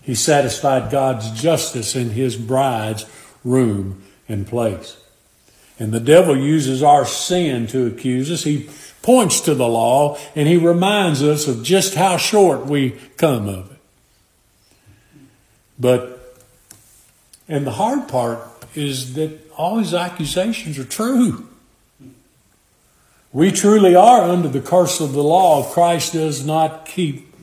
He 0.01 0.15
satisfied 0.15 0.89
God's 0.89 1.29
justice 1.31 1.95
in 1.95 2.11
his 2.11 2.37
bride's 2.37 3.05
room 3.43 4.03
and 4.29 4.47
place. 4.47 4.97
And 5.79 5.91
the 5.91 5.99
devil 5.99 6.35
uses 6.35 6.81
our 6.81 7.05
sin 7.05 7.67
to 7.67 7.85
accuse 7.85 8.31
us. 8.31 8.43
He 8.43 8.69
points 9.01 9.41
to 9.41 9.53
the 9.53 9.67
law 9.67 10.17
and 10.35 10.47
he 10.47 10.57
reminds 10.57 11.21
us 11.21 11.47
of 11.47 11.63
just 11.63 11.95
how 11.95 12.17
short 12.17 12.65
we 12.65 12.91
come 13.17 13.47
of 13.47 13.71
it. 13.71 13.77
But, 15.79 16.35
and 17.47 17.65
the 17.65 17.71
hard 17.71 18.07
part 18.07 18.39
is 18.75 19.13
that 19.13 19.39
all 19.55 19.77
his 19.77 19.93
accusations 19.93 20.79
are 20.79 20.85
true. 20.85 21.47
We 23.31 23.51
truly 23.51 23.95
are 23.95 24.21
under 24.21 24.47
the 24.47 24.61
curse 24.61 24.99
of 24.99 25.13
the 25.13 25.23
law. 25.23 25.63
Christ 25.71 26.13
does 26.13 26.45
not 26.45 26.85
keep 26.85 27.33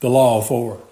the 0.00 0.08
law 0.08 0.40
for 0.40 0.78
us. 0.78 0.85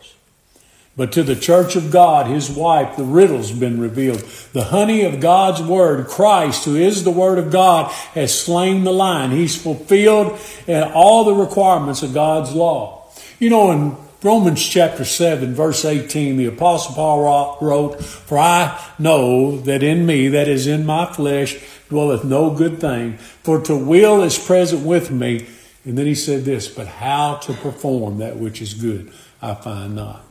But 0.97 1.11
to 1.13 1.25
the 1.25 1.35
church 1.35 1.75
of 1.75 1.91
God, 1.91 2.27
his 2.27 2.49
wife, 2.49 2.97
the 2.97 3.05
riddle's 3.05 3.51
been 3.51 3.81
revealed. 3.81 4.21
The 4.53 4.65
honey 4.65 5.03
of 5.03 5.19
God's 5.19 5.61
word, 5.61 6.07
Christ, 6.07 6.65
who 6.65 6.77
is 6.77 7.03
the 7.03 7.11
word 7.11 7.39
of 7.39 7.51
God, 7.51 7.91
has 8.13 8.39
slain 8.39 8.85
the 8.85 8.93
lion. 8.93 9.33
He's 9.33 9.61
fulfilled 9.61 10.39
uh, 10.69 10.93
all 10.95 11.25
the 11.25 11.35
requirements 11.35 12.05
of 12.05 12.15
God's 12.15 12.53
law. 12.53 13.09
You 13.41 13.51
know, 13.51 13.73
in 13.73 13.97
Romans 14.23 14.65
chapter 14.65 15.05
7, 15.05 15.53
verse 15.53 15.85
18, 15.85 16.37
the 16.37 16.47
Apostle 16.47 16.95
Paul 16.95 17.59
wrote, 17.61 18.03
For 18.05 18.39
I 18.39 18.81
know 18.97 19.57
that 19.63 19.83
in 19.83 20.07
me, 20.07 20.29
that 20.29 20.47
is 20.47 20.69
in 20.69 20.87
my 20.87 21.13
flesh, 21.13 21.59
dwelleth 21.89 22.25
no 22.25 22.55
good 22.55 22.81
thing, 22.81 23.19
for 23.19 23.61
to 23.63 23.77
will 23.77 24.23
is 24.23 24.39
present 24.39 24.87
with 24.87 25.11
me. 25.11 25.49
And 25.85 25.99
then 25.99 26.07
he 26.07 26.15
said 26.15 26.45
this, 26.45 26.69
but 26.69 26.87
how 26.87 27.35
to 27.39 27.53
perform 27.53 28.19
that 28.19 28.37
which 28.37 28.63
is 28.63 28.75
good, 28.75 29.13
I 29.43 29.55
find 29.55 29.97
not. 29.97 30.25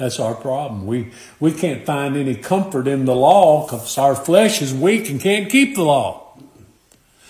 That's 0.00 0.18
our 0.18 0.34
problem. 0.34 0.86
We, 0.86 1.12
we 1.40 1.52
can't 1.52 1.84
find 1.84 2.16
any 2.16 2.34
comfort 2.34 2.88
in 2.88 3.04
the 3.04 3.14
law 3.14 3.66
because 3.66 3.98
our 3.98 4.16
flesh 4.16 4.62
is 4.62 4.72
weak 4.72 5.10
and 5.10 5.20
can't 5.20 5.50
keep 5.50 5.74
the 5.74 5.82
law. 5.82 6.38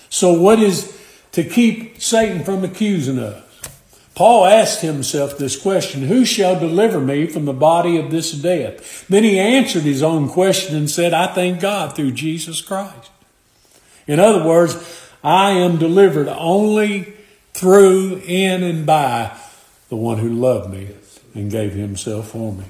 So 0.09 0.41
what 0.41 0.61
is 0.61 0.97
to 1.33 1.43
keep 1.43 2.01
Satan 2.01 2.45
from 2.45 2.63
accusing 2.63 3.19
us? 3.19 3.45
Paul 4.15 4.45
asked 4.45 4.83
himself 4.83 5.37
this 5.37 5.61
question, 5.61 6.03
who 6.03 6.25
shall 6.25 6.61
deliver 6.61 7.01
me 7.01 7.27
from 7.27 7.45
the 7.45 7.53
body 7.53 7.97
of 7.97 8.13
this 8.13 8.31
death? 8.31 9.05
Then 9.09 9.25
he 9.25 9.41
answered 9.41 9.83
his 9.83 10.05
own 10.05 10.29
question 10.29 10.77
and 10.77 10.89
said, 10.89 11.13
I 11.13 11.27
thank 11.35 11.61
God 11.61 11.97
through 11.97 12.13
Jesus 12.13 12.61
Christ. 12.61 13.11
In 14.07 14.21
other 14.21 14.47
words, 14.47 14.77
I 15.25 15.51
am 15.51 15.77
delivered 15.77 16.29
only 16.29 17.15
through, 17.53 18.23
in, 18.25 18.63
and 18.63 18.87
by 18.87 19.37
the 19.89 19.97
one 19.97 20.19
who 20.19 20.29
loved 20.29 20.73
me 20.73 20.91
and 21.35 21.51
gave 21.51 21.73
himself 21.73 22.31
for 22.31 22.53
me. 22.53 22.65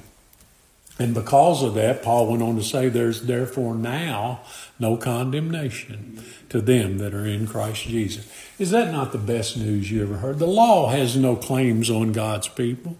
And 0.99 1.13
because 1.13 1.63
of 1.63 1.73
that, 1.75 2.03
Paul 2.03 2.27
went 2.27 2.43
on 2.43 2.55
to 2.57 2.63
say, 2.63 2.87
There's 2.87 3.23
therefore 3.23 3.73
now 3.73 4.41
no 4.77 4.97
condemnation 4.97 6.23
to 6.49 6.61
them 6.61 6.99
that 6.99 7.13
are 7.13 7.25
in 7.25 7.47
Christ 7.47 7.83
Jesus. 7.83 8.31
Is 8.59 8.71
that 8.71 8.91
not 8.91 9.11
the 9.11 9.17
best 9.17 9.57
news 9.57 9.89
you 9.89 10.03
ever 10.03 10.17
heard? 10.17 10.37
The 10.37 10.45
law 10.45 10.89
has 10.89 11.15
no 11.15 11.35
claims 11.35 11.89
on 11.89 12.11
God's 12.11 12.49
people. 12.49 12.97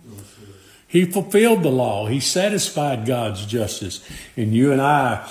He 0.88 1.06
fulfilled 1.06 1.63
the 1.63 1.69
law, 1.69 2.08
He 2.08 2.19
satisfied 2.19 3.06
God's 3.06 3.45
justice. 3.45 4.08
And 4.36 4.54
you 4.54 4.71
and 4.71 4.82
I 4.82 5.30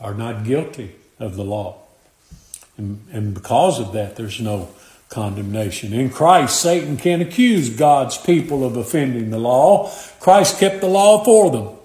are 0.00 0.14
not 0.14 0.44
guilty 0.44 0.94
of 1.18 1.36
the 1.36 1.44
law. 1.44 1.78
And, 2.76 3.04
and 3.12 3.34
because 3.34 3.80
of 3.80 3.92
that, 3.92 4.16
there's 4.16 4.40
no 4.40 4.70
condemnation. 5.12 5.92
In 5.92 6.10
Christ, 6.10 6.60
Satan 6.60 6.96
can 6.96 7.20
accuse 7.20 7.68
God's 7.68 8.18
people 8.18 8.64
of 8.64 8.76
offending 8.76 9.30
the 9.30 9.38
law. 9.38 9.92
Christ 10.18 10.58
kept 10.58 10.80
the 10.80 10.88
law 10.88 11.22
for 11.22 11.50
them. 11.50 11.76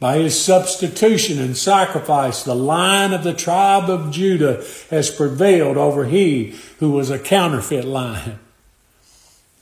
By 0.00 0.18
his 0.18 0.38
substitution 0.42 1.38
and 1.38 1.56
sacrifice, 1.56 2.42
the 2.42 2.56
line 2.56 3.12
of 3.12 3.22
the 3.22 3.32
tribe 3.32 3.88
of 3.88 4.10
Judah 4.10 4.64
has 4.90 5.10
prevailed 5.10 5.76
over 5.76 6.06
he 6.06 6.56
who 6.80 6.90
was 6.90 7.08
a 7.08 7.20
counterfeit 7.20 7.84
lion. 7.84 8.40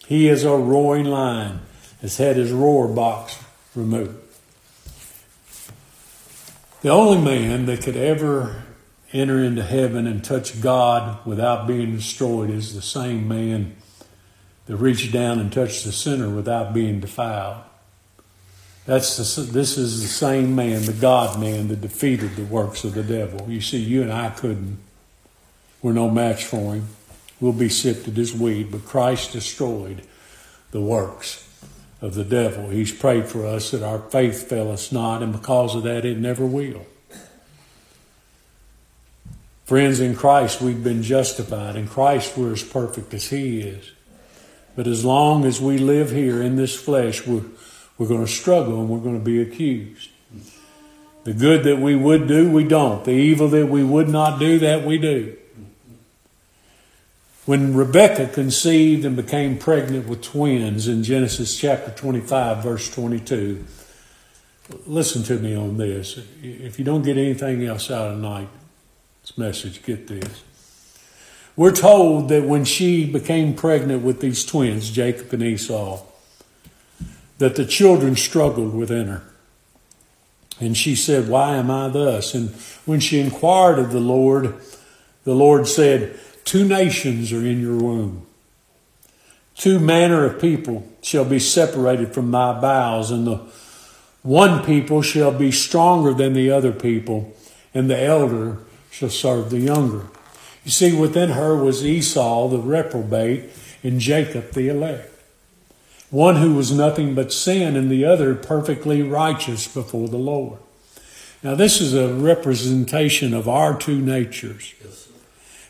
He 0.07 0.29
is 0.29 0.43
a 0.43 0.57
roaring 0.57 1.05
lion, 1.05 1.61
has 2.01 2.17
had 2.17 2.37
his 2.37 2.53
roar 2.53 2.89
box 2.89 3.39
removed. 3.75 4.17
The 6.81 6.89
only 6.89 7.21
man 7.21 7.67
that 7.67 7.83
could 7.83 7.97
ever 7.97 8.65
enter 9.13 9.43
into 9.43 9.63
heaven 9.63 10.07
and 10.07 10.23
touch 10.23 10.61
God 10.61 11.25
without 11.27 11.67
being 11.67 11.97
destroyed 11.97 12.51
is 12.51 12.75
the 12.75 12.83
same 12.83 13.27
man 13.27 13.77
that 14.67 14.77
reached 14.77 15.13
down 15.13 15.39
and 15.39 15.53
touched 15.53 15.85
the 15.85 15.93
sinner 15.93 16.29
without 16.29 16.73
being 16.73 17.01
defiled. 17.01 17.63
That's 18.87 19.17
the, 19.17 19.43
this 19.43 19.77
is 19.77 20.03
the 20.03 20.09
same 20.09 20.55
man, 20.55 20.85
the 20.87 20.93
God 20.93 21.41
man, 21.41 21.69
that 21.69 21.81
defeated 21.81 22.37
the 22.37 22.45
works 22.45 22.85
of 22.85 22.95
the 22.95 23.03
devil. 23.03 23.51
You 23.51 23.61
see, 23.61 23.79
you 23.79 24.03
and 24.03 24.13
I 24.13 24.31
couldn't. 24.31 24.79
We're 25.83 25.93
no 25.93 26.09
match 26.09 26.45
for 26.45 26.75
him. 26.75 26.89
We'll 27.41 27.53
be 27.53 27.69
sifted 27.69 28.19
as 28.19 28.35
wheat, 28.35 28.71
but 28.71 28.85
Christ 28.85 29.33
destroyed 29.33 30.03
the 30.73 30.81
works 30.81 31.49
of 32.01 32.15
the 32.15 32.25
devil. 32.25 32.69
He's 32.69 32.93
prayed 32.93 33.27
for 33.27 33.47
us 33.47 33.71
that 33.71 33.83
our 33.83 33.99
faith 33.99 34.49
fail 34.49 34.71
us 34.71 34.93
not, 34.93 35.23
and 35.23 35.33
because 35.33 35.75
of 35.75 35.83
that, 35.85 36.05
it 36.05 36.19
never 36.19 36.47
will. 36.47 36.87
Friends, 39.71 40.01
in 40.01 40.17
Christ 40.17 40.61
we've 40.61 40.83
been 40.83 41.05
justified. 41.05 41.77
In 41.77 41.87
Christ 41.87 42.37
we're 42.37 42.55
as 42.55 42.65
perfect 42.65 43.15
as 43.15 43.29
He 43.29 43.61
is. 43.61 43.93
But 44.75 44.89
as 44.89 45.05
long 45.05 45.45
as 45.45 45.61
we 45.61 45.79
live 45.79 46.11
here 46.11 46.43
in 46.43 46.57
this 46.57 46.75
flesh, 46.75 47.25
we're, 47.25 47.45
we're 47.97 48.09
going 48.09 48.27
to 48.27 48.33
struggle 48.33 48.81
and 48.81 48.89
we're 48.89 48.99
going 48.99 49.17
to 49.17 49.25
be 49.25 49.41
accused. 49.41 50.11
The 51.23 51.35
good 51.35 51.63
that 51.63 51.79
we 51.79 51.95
would 51.95 52.27
do, 52.27 52.51
we 52.51 52.65
don't. 52.65 53.05
The 53.05 53.13
evil 53.13 53.47
that 53.47 53.69
we 53.69 53.85
would 53.85 54.09
not 54.09 54.41
do, 54.41 54.59
that 54.59 54.85
we 54.85 54.99
do. 54.99 55.37
When 57.47 57.73
Rebekah 57.73 58.31
conceived 58.35 59.05
and 59.05 59.15
became 59.15 59.57
pregnant 59.57 60.09
with 60.09 60.21
twins 60.21 60.89
in 60.89 61.05
Genesis 61.05 61.57
chapter 61.57 61.93
25, 61.93 62.65
verse 62.65 62.93
22, 62.93 63.65
listen 64.89 65.23
to 65.23 65.39
me 65.39 65.55
on 65.55 65.77
this. 65.77 66.19
If 66.43 66.81
you 66.81 66.85
don't 66.85 67.03
get 67.03 67.17
anything 67.17 67.65
else 67.65 67.89
out 67.89 68.11
of 68.11 68.19
night, 68.19 68.49
this 69.31 69.39
message, 69.39 69.83
get 69.83 70.07
this. 70.07 70.43
We're 71.57 71.73
told 71.73 72.29
that 72.31 72.45
when 72.45 72.65
she 72.65 73.05
became 73.05 73.55
pregnant 73.55 74.03
with 74.03 74.21
these 74.21 74.45
twins, 74.45 74.91
Jacob 74.91 75.33
and 75.33 75.43
Esau, 75.43 76.03
that 77.39 77.57
the 77.57 77.67
children 77.67 78.17
struggled 78.17 78.75
within 78.75 79.09
her. 79.09 79.23
And 80.59 80.77
she 80.77 80.95
said, 80.95 81.29
Why 81.29 81.57
am 81.57 81.71
I 81.71 81.89
thus? 81.89 82.35
And 82.35 82.51
when 82.87 83.01
she 83.01 83.21
inquired 83.21 83.79
of 83.79 83.93
the 83.93 84.01
Lord, 84.01 84.55
the 85.25 85.35
Lord 85.35 85.67
said, 85.67 86.19
Two 86.45 86.67
nations 86.67 87.33
are 87.33 87.45
in 87.45 87.61
your 87.61 87.77
womb. 87.77 88.27
Two 89.55 89.79
manner 89.79 90.25
of 90.25 90.41
people 90.41 90.87
shall 91.03 91.25
be 91.25 91.39
separated 91.39 92.15
from 92.15 92.31
thy 92.31 92.59
bowels, 92.61 93.11
and 93.11 93.27
the 93.27 93.41
one 94.23 94.65
people 94.65 95.03
shall 95.03 95.33
be 95.33 95.51
stronger 95.51 96.13
than 96.13 96.33
the 96.33 96.51
other 96.51 96.73
people, 96.73 97.35
and 97.73 97.89
the 97.89 98.01
elder 98.01 98.59
shall 98.91 99.09
serve 99.09 99.51
the 99.51 99.61
younger. 99.61 100.07
You 100.65 100.71
see, 100.71 100.95
within 100.95 101.31
her 101.31 101.57
was 101.57 101.87
Esau, 101.87 102.49
the 102.49 102.59
reprobate, 102.59 103.51
and 103.83 104.01
Jacob, 104.01 104.53
the 104.53 104.69
elect. 104.69 105.07
One 106.11 106.37
who 106.37 106.55
was 106.55 106.73
nothing 106.73 107.15
but 107.15 107.33
sin, 107.33 107.77
and 107.77 107.91
the 107.91 108.05
other 108.05 108.35
perfectly 108.35 109.03
righteous 109.03 109.69
before 109.69 110.09
the 110.09 110.19
Lord. 110.19 110.59
Now, 111.43 111.55
this 111.55 111.81
is 111.81 111.95
a 111.95 112.13
representation 112.13 113.33
of 113.33 113.49
our 113.49 113.79
two 113.79 114.01
natures. 114.01 114.75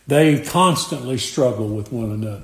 They 0.07 0.41
constantly 0.41 1.19
struggle 1.19 1.69
with 1.69 1.93
one 1.93 2.11
another. 2.11 2.43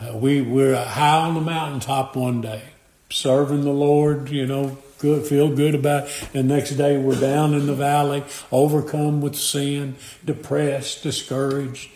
Uh, 0.00 0.16
we, 0.16 0.40
we're 0.40 0.76
high 0.76 1.26
on 1.26 1.34
the 1.34 1.40
mountaintop 1.40 2.14
one 2.14 2.40
day, 2.40 2.62
serving 3.10 3.62
the 3.62 3.70
Lord, 3.70 4.30
you 4.30 4.46
know, 4.46 4.78
good, 5.02 5.26
feel 5.26 5.54
good 5.54 5.74
about 5.74 6.04
it. 6.04 6.28
And 6.32 6.48
next 6.48 6.70
day 6.70 6.96
we're 6.96 7.20
down 7.20 7.52
in 7.52 7.66
the 7.66 7.74
valley, 7.74 8.24
overcome 8.50 9.20
with 9.20 9.36
sin, 9.36 9.96
depressed, 10.24 11.02
discouraged. 11.02 11.90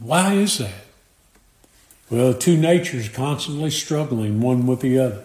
Why 0.00 0.32
is 0.32 0.58
that? 0.58 0.84
Well, 2.10 2.34
two 2.34 2.56
natures 2.56 3.08
constantly 3.08 3.70
struggling 3.70 4.40
one 4.40 4.66
with 4.66 4.80
the 4.80 4.98
other. 4.98 5.24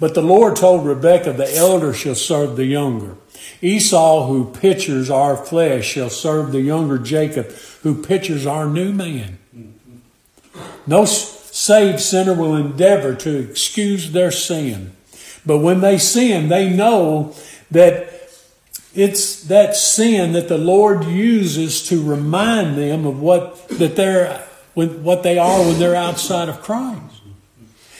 But 0.00 0.14
the 0.14 0.22
Lord 0.22 0.56
told 0.56 0.86
Rebekah, 0.86 1.34
the 1.34 1.54
elder 1.56 1.92
shall 1.94 2.14
serve 2.14 2.56
the 2.56 2.66
younger. 2.66 3.16
Esau, 3.62 4.26
who 4.26 4.52
pictures 4.52 5.10
our 5.10 5.36
flesh, 5.36 5.86
shall 5.86 6.10
serve 6.10 6.52
the 6.52 6.60
younger 6.60 6.98
Jacob, 6.98 7.50
who 7.82 8.02
pictures 8.02 8.46
our 8.46 8.66
new 8.66 8.92
man. 8.92 9.38
No 10.86 11.04
saved 11.04 12.00
sinner 12.00 12.34
will 12.34 12.54
endeavor 12.54 13.14
to 13.14 13.38
excuse 13.38 14.12
their 14.12 14.30
sin. 14.30 14.95
But 15.46 15.58
when 15.58 15.80
they 15.80 15.98
sin, 15.98 16.48
they 16.48 16.68
know 16.68 17.34
that 17.70 18.12
it's 18.94 19.44
that 19.44 19.76
sin 19.76 20.32
that 20.32 20.48
the 20.48 20.58
Lord 20.58 21.04
uses 21.04 21.86
to 21.88 22.02
remind 22.02 22.76
them 22.76 23.06
of 23.06 23.20
what 23.20 23.68
that 23.68 23.94
they're 23.94 24.42
what 24.74 25.22
they 25.22 25.38
are 25.38 25.60
when 25.60 25.78
they're 25.78 25.94
outside 25.94 26.48
of 26.48 26.62
Christ. 26.62 27.22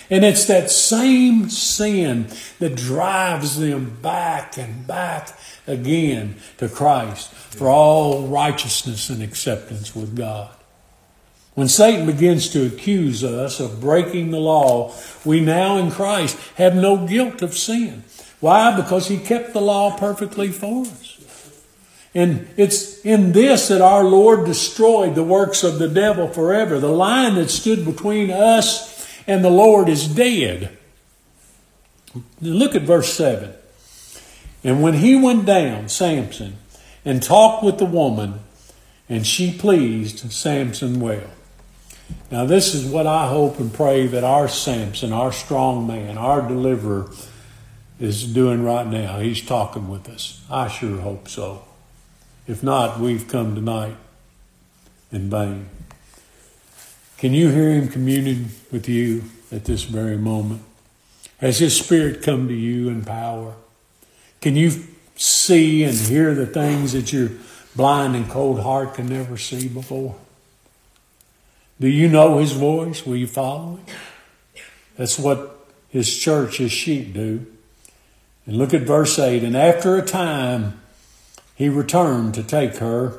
And 0.08 0.24
it's 0.24 0.46
that 0.46 0.70
same 0.70 1.50
sin 1.50 2.28
that 2.60 2.76
drives 2.76 3.58
them 3.58 3.98
back 4.00 4.56
and 4.56 4.86
back 4.86 5.36
again 5.66 6.36
to 6.58 6.68
Christ 6.68 7.32
for 7.32 7.68
all 7.68 8.28
righteousness 8.28 9.10
and 9.10 9.22
acceptance 9.22 9.96
with 9.96 10.16
God. 10.16 10.55
When 11.56 11.68
Satan 11.68 12.04
begins 12.04 12.50
to 12.50 12.66
accuse 12.66 13.24
us 13.24 13.60
of 13.60 13.80
breaking 13.80 14.30
the 14.30 14.38
law, 14.38 14.94
we 15.24 15.40
now 15.40 15.78
in 15.78 15.90
Christ 15.90 16.38
have 16.56 16.76
no 16.76 17.06
guilt 17.06 17.40
of 17.40 17.56
sin. 17.56 18.04
Why? 18.40 18.76
Because 18.76 19.08
he 19.08 19.16
kept 19.16 19.54
the 19.54 19.62
law 19.62 19.96
perfectly 19.96 20.50
for 20.50 20.82
us. 20.82 21.16
And 22.14 22.46
it's 22.58 23.00
in 23.06 23.32
this 23.32 23.68
that 23.68 23.80
our 23.80 24.04
Lord 24.04 24.44
destroyed 24.44 25.14
the 25.14 25.24
works 25.24 25.64
of 25.64 25.78
the 25.78 25.88
devil 25.88 26.28
forever. 26.28 26.78
The 26.78 26.88
line 26.88 27.36
that 27.36 27.48
stood 27.48 27.86
between 27.86 28.30
us 28.30 29.08
and 29.26 29.42
the 29.42 29.50
Lord 29.50 29.88
is 29.88 30.06
dead. 30.06 30.76
Look 32.42 32.74
at 32.74 32.82
verse 32.82 33.14
7. 33.14 33.54
And 34.62 34.82
when 34.82 34.94
he 34.94 35.16
went 35.16 35.46
down, 35.46 35.88
Samson, 35.88 36.58
and 37.02 37.22
talked 37.22 37.64
with 37.64 37.78
the 37.78 37.86
woman, 37.86 38.40
and 39.08 39.26
she 39.26 39.56
pleased 39.56 40.30
Samson 40.30 41.00
well. 41.00 41.30
Now, 42.30 42.44
this 42.44 42.74
is 42.74 42.84
what 42.84 43.06
I 43.06 43.28
hope 43.28 43.60
and 43.60 43.72
pray 43.72 44.06
that 44.08 44.24
our 44.24 44.48
Samson, 44.48 45.12
our 45.12 45.32
strong 45.32 45.86
man, 45.86 46.18
our 46.18 46.42
deliverer, 46.46 47.10
is 48.00 48.32
doing 48.32 48.64
right 48.64 48.86
now. 48.86 49.20
He's 49.20 49.42
talking 49.42 49.88
with 49.88 50.08
us. 50.08 50.44
I 50.50 50.68
sure 50.68 50.98
hope 50.98 51.28
so. 51.28 51.64
If 52.46 52.62
not, 52.62 53.00
we've 53.00 53.26
come 53.26 53.54
tonight 53.54 53.96
in 55.12 55.30
vain. 55.30 55.68
Can 57.18 57.32
you 57.32 57.50
hear 57.50 57.70
him 57.70 57.88
communing 57.88 58.50
with 58.70 58.88
you 58.88 59.24
at 59.50 59.64
this 59.64 59.84
very 59.84 60.18
moment? 60.18 60.62
Has 61.38 61.58
his 61.58 61.78
spirit 61.78 62.22
come 62.22 62.48
to 62.48 62.54
you 62.54 62.88
in 62.88 63.04
power? 63.04 63.54
Can 64.40 64.56
you 64.56 64.72
see 65.16 65.82
and 65.84 65.96
hear 65.96 66.34
the 66.34 66.46
things 66.46 66.92
that 66.92 67.12
your 67.12 67.30
blind 67.74 68.16
and 68.16 68.28
cold 68.28 68.60
heart 68.60 68.94
can 68.94 69.08
never 69.08 69.36
see 69.36 69.68
before? 69.68 70.16
Do 71.78 71.88
you 71.88 72.08
know 72.08 72.38
his 72.38 72.52
voice? 72.52 73.04
Will 73.04 73.16
you 73.16 73.26
follow 73.26 73.76
him? 73.76 73.84
That's 74.96 75.18
what 75.18 75.68
his 75.88 76.16
church, 76.16 76.58
his 76.58 76.72
sheep 76.72 77.12
do. 77.12 77.46
And 78.46 78.56
look 78.56 78.72
at 78.72 78.82
verse 78.82 79.18
8. 79.18 79.44
And 79.44 79.56
after 79.56 79.96
a 79.96 80.02
time, 80.02 80.80
he 81.54 81.68
returned 81.68 82.34
to 82.34 82.42
take 82.42 82.76
her, 82.76 83.18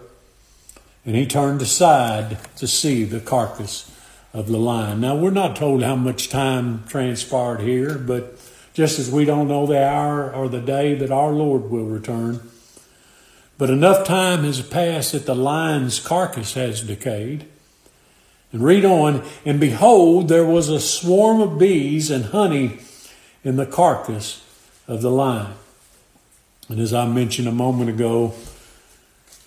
and 1.05 1.15
he 1.15 1.25
turned 1.25 1.61
aside 1.61 2.37
to 2.57 2.67
see 2.67 3.03
the 3.03 3.19
carcass 3.19 3.91
of 4.33 4.47
the 4.47 4.57
lion. 4.57 5.01
Now, 5.01 5.15
we're 5.15 5.31
not 5.31 5.55
told 5.55 5.83
how 5.83 5.95
much 5.95 6.29
time 6.29 6.83
transpired 6.87 7.61
here, 7.61 7.97
but 7.97 8.39
just 8.73 8.99
as 8.99 9.09
we 9.09 9.25
don't 9.25 9.47
know 9.47 9.65
the 9.65 9.83
hour 9.83 10.31
or 10.31 10.47
the 10.47 10.61
day 10.61 10.93
that 10.93 11.11
our 11.11 11.31
Lord 11.31 11.71
will 11.71 11.85
return, 11.85 12.47
but 13.57 13.71
enough 13.71 14.05
time 14.05 14.43
has 14.43 14.61
passed 14.61 15.13
that 15.13 15.25
the 15.25 15.35
lion's 15.35 15.99
carcass 15.99 16.53
has 16.53 16.81
decayed. 16.81 17.47
And 18.51 18.63
read 18.63 18.85
on, 18.85 19.23
and 19.45 19.59
behold, 19.59 20.29
there 20.29 20.45
was 20.45 20.69
a 20.69 20.79
swarm 20.79 21.41
of 21.41 21.59
bees 21.59 22.09
and 22.09 22.25
honey 22.25 22.79
in 23.43 23.57
the 23.57 23.65
carcass 23.65 24.43
of 24.87 25.01
the 25.01 25.11
lion. 25.11 25.53
And 26.69 26.79
as 26.79 26.93
I 26.93 27.07
mentioned 27.07 27.47
a 27.47 27.51
moment 27.51 27.89
ago, 27.89 28.33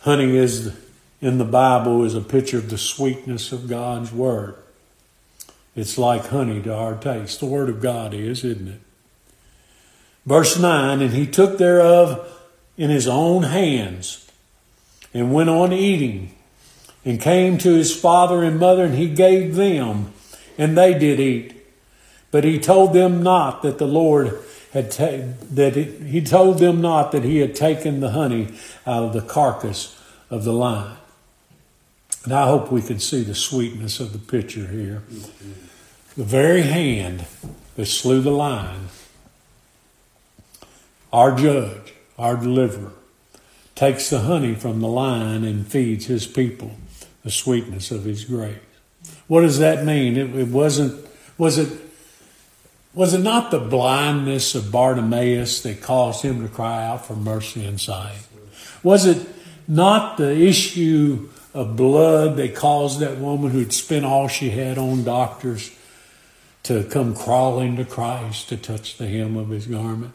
honey 0.01 0.37
is 0.37 0.75
in 1.21 1.39
the 1.39 1.45
Bible 1.45 2.05
is 2.05 2.15
a 2.15 2.21
picture 2.21 2.59
of 2.59 2.71
the 2.71 2.79
sweetness 2.79 3.53
of 3.53 3.69
God's 3.69 4.13
word. 4.13 4.57
It's 5.77 5.99
like 5.99 6.27
honey 6.27 6.63
to 6.63 6.75
our 6.75 6.95
taste. 6.97 7.41
The 7.41 7.47
word 7.47 7.69
of 7.69 7.81
God 7.81 8.13
is, 8.15 8.45
isn't 8.45 8.69
it? 8.69 8.81
Verse 10.27 10.59
9, 10.59 11.01
and 11.01 11.13
he 11.13 11.27
took 11.27 11.59
thereof 11.59 12.27
in 12.77 12.91
his 12.91 13.09
own 13.09 13.45
hands 13.45 14.31
and 15.13 15.33
went 15.33 15.51
on 15.51 15.73
eating 15.73 16.35
and 17.05 17.21
came 17.21 17.59
to 17.59 17.75
his 17.75 17.95
father 17.95 18.43
and 18.45 18.59
mother 18.59 18.85
and 18.85 18.95
he 18.95 19.09
gave 19.09 19.55
them 19.55 20.13
and 20.59 20.77
they 20.77 20.99
did 20.99 21.19
eat. 21.19 21.55
But 22.31 22.45
he 22.45 22.59
told 22.59 22.93
them 22.93 23.23
not 23.23 23.63
that 23.63 23.79
the 23.79 23.87
Lord 23.87 24.39
had 24.73 24.91
ta- 24.91 25.35
that 25.51 25.77
it, 25.77 26.03
he 26.03 26.21
told 26.21 26.59
them 26.59 26.81
not 26.81 27.13
that 27.13 27.25
he 27.25 27.39
had 27.39 27.55
taken 27.55 28.01
the 28.01 28.11
honey 28.11 28.55
out 28.87 29.03
of 29.05 29.13
the 29.13 29.23
carcass 29.23 29.99
of 30.29 30.45
the 30.45 30.53
lion. 30.53 30.97
And 32.25 32.33
I 32.33 32.47
hope 32.47 32.71
we 32.71 32.83
can 32.83 33.01
see 33.01 33.23
the 33.23 33.35
sweetness 33.35 33.99
of 33.99 34.13
the 34.13 34.19
picture 34.19 34.67
here. 34.67 35.03
The 36.17 36.25
very 36.25 36.63
hand 36.63 37.25
that 37.77 37.87
slew 37.87 38.21
the 38.21 38.31
lion, 38.31 38.89
our 41.13 41.35
judge, 41.35 41.95
our 42.19 42.37
deliverer, 42.37 42.93
takes 43.75 44.11
the 44.11 44.21
honey 44.21 44.55
from 44.55 44.81
the 44.81 44.89
lion 44.89 45.43
and 45.43 45.67
feeds 45.67 46.07
his 46.07 46.27
people 46.27 46.77
the 47.23 47.31
sweetness 47.31 47.91
of 47.91 48.05
his 48.05 48.25
grace. 48.25 48.59
What 49.27 49.43
does 49.43 49.59
that 49.59 49.85
mean? 49.85 50.17
It, 50.17 50.35
it 50.35 50.49
wasn't 50.49 51.07
was 51.39 51.59
it 51.59 51.73
was 52.93 53.15
it 53.15 53.21
not 53.21 53.51
the 53.51 53.61
blindness 53.61 54.55
of 54.55 54.73
Bartimaeus 54.73 55.63
that 55.63 55.81
caused 55.81 56.23
him 56.23 56.43
to 56.43 56.49
cry 56.49 56.85
out 56.85 57.07
for 57.07 57.15
mercy 57.15 57.65
and 57.65 57.81
sight? 57.81 58.27
Was 58.83 59.07
it 59.07 59.29
not 59.69 60.17
the 60.17 60.37
issue 60.37 61.29
of 61.55 61.77
blood 61.77 62.37
that 62.37 62.55
caused 62.55 63.01
that 63.01 63.19
woman 63.19 63.53
who'd 63.53 63.73
spent 63.73 64.05
all 64.05 64.29
she 64.29 64.51
had 64.51 64.79
on 64.79 65.05
doctors 65.05 65.71
to 66.65 66.85
come 66.85 67.15
crawling 67.15 67.77
to 67.77 67.85
Christ 67.85 68.49
to 68.49 68.57
touch 68.57 68.99
the 68.99 69.07
hem 69.07 69.37
of 69.37 69.51
his 69.51 69.67
garment? 69.67 70.13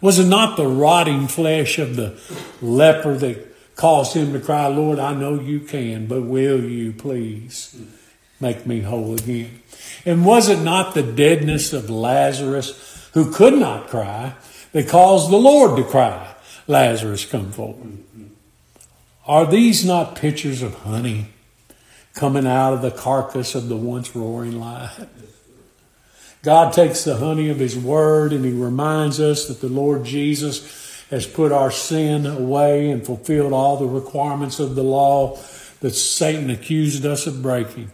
Was 0.00 0.18
it 0.18 0.26
not 0.26 0.56
the 0.56 0.66
rotting 0.66 1.26
flesh 1.26 1.78
of 1.78 1.96
the 1.96 2.18
leper 2.62 3.16
that 3.16 3.55
caused 3.76 4.14
him 4.14 4.32
to 4.32 4.40
cry, 4.40 4.66
Lord, 4.66 4.98
I 4.98 5.14
know 5.14 5.38
you 5.38 5.60
can, 5.60 6.06
but 6.06 6.22
will 6.22 6.60
you 6.60 6.92
please 6.92 7.80
make 8.40 8.66
me 8.66 8.80
whole 8.80 9.14
again? 9.14 9.62
And 10.04 10.24
was 10.24 10.48
it 10.48 10.60
not 10.60 10.94
the 10.94 11.02
deadness 11.02 11.72
of 11.72 11.90
Lazarus, 11.90 13.10
who 13.12 13.30
could 13.30 13.54
not 13.54 13.88
cry, 13.88 14.34
that 14.72 14.88
caused 14.88 15.30
the 15.30 15.36
Lord 15.36 15.76
to 15.76 15.84
cry, 15.84 16.34
Lazarus, 16.66 17.24
come 17.24 17.52
forward? 17.52 17.98
Are 19.26 19.46
these 19.46 19.84
not 19.84 20.16
pictures 20.16 20.62
of 20.62 20.74
honey 20.80 21.26
coming 22.14 22.46
out 22.46 22.72
of 22.72 22.82
the 22.82 22.90
carcass 22.90 23.54
of 23.54 23.68
the 23.68 23.76
once 23.76 24.14
roaring 24.16 24.58
lion? 24.58 25.08
God 26.42 26.72
takes 26.72 27.04
the 27.04 27.16
honey 27.16 27.48
of 27.50 27.58
His 27.58 27.76
Word 27.76 28.32
and 28.32 28.44
He 28.44 28.52
reminds 28.52 29.18
us 29.18 29.48
that 29.48 29.60
the 29.60 29.68
Lord 29.68 30.04
Jesus 30.04 30.85
has 31.10 31.26
put 31.26 31.52
our 31.52 31.70
sin 31.70 32.26
away 32.26 32.90
and 32.90 33.04
fulfilled 33.06 33.52
all 33.52 33.76
the 33.76 33.86
requirements 33.86 34.58
of 34.58 34.74
the 34.74 34.82
law 34.82 35.38
that 35.80 35.92
Satan 35.92 36.50
accused 36.50 37.06
us 37.06 37.26
of 37.26 37.42
breaking. 37.42 37.90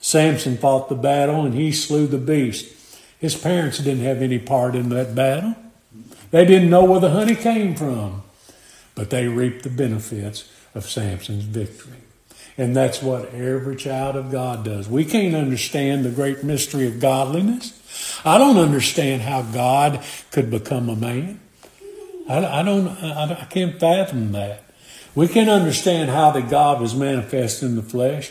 Samson 0.00 0.56
fought 0.56 0.88
the 0.88 0.94
battle 0.94 1.44
and 1.44 1.54
he 1.54 1.72
slew 1.72 2.06
the 2.06 2.18
beast. 2.18 2.74
His 3.18 3.36
parents 3.36 3.78
didn't 3.78 4.04
have 4.04 4.22
any 4.22 4.38
part 4.38 4.74
in 4.74 4.88
that 4.90 5.14
battle. 5.14 5.54
They 6.30 6.46
didn't 6.46 6.70
know 6.70 6.84
where 6.84 7.00
the 7.00 7.10
honey 7.10 7.34
came 7.34 7.74
from, 7.74 8.22
but 8.94 9.10
they 9.10 9.28
reaped 9.28 9.62
the 9.62 9.70
benefits 9.70 10.50
of 10.74 10.88
Samson's 10.88 11.44
victory. 11.44 11.98
And 12.56 12.74
that's 12.74 13.02
what 13.02 13.34
every 13.34 13.76
child 13.76 14.16
of 14.16 14.30
God 14.30 14.64
does. 14.64 14.88
We 14.88 15.04
can't 15.04 15.34
understand 15.34 16.04
the 16.04 16.10
great 16.10 16.44
mystery 16.44 16.86
of 16.86 17.00
godliness. 17.00 17.76
I 18.24 18.38
don't 18.38 18.58
understand 18.58 19.22
how 19.22 19.42
God 19.42 20.02
could 20.30 20.50
become 20.50 20.88
a 20.88 20.96
man. 20.96 21.40
I, 22.30 22.60
I 22.60 22.62
don't. 22.62 22.86
I, 22.88 23.42
I 23.42 23.44
can't 23.46 23.80
fathom 23.80 24.30
that. 24.32 24.62
We 25.16 25.26
can 25.26 25.48
understand 25.48 26.10
how 26.10 26.30
that 26.30 26.48
God 26.48 26.80
was 26.80 26.94
manifest 26.94 27.64
in 27.64 27.74
the 27.74 27.82
flesh, 27.82 28.30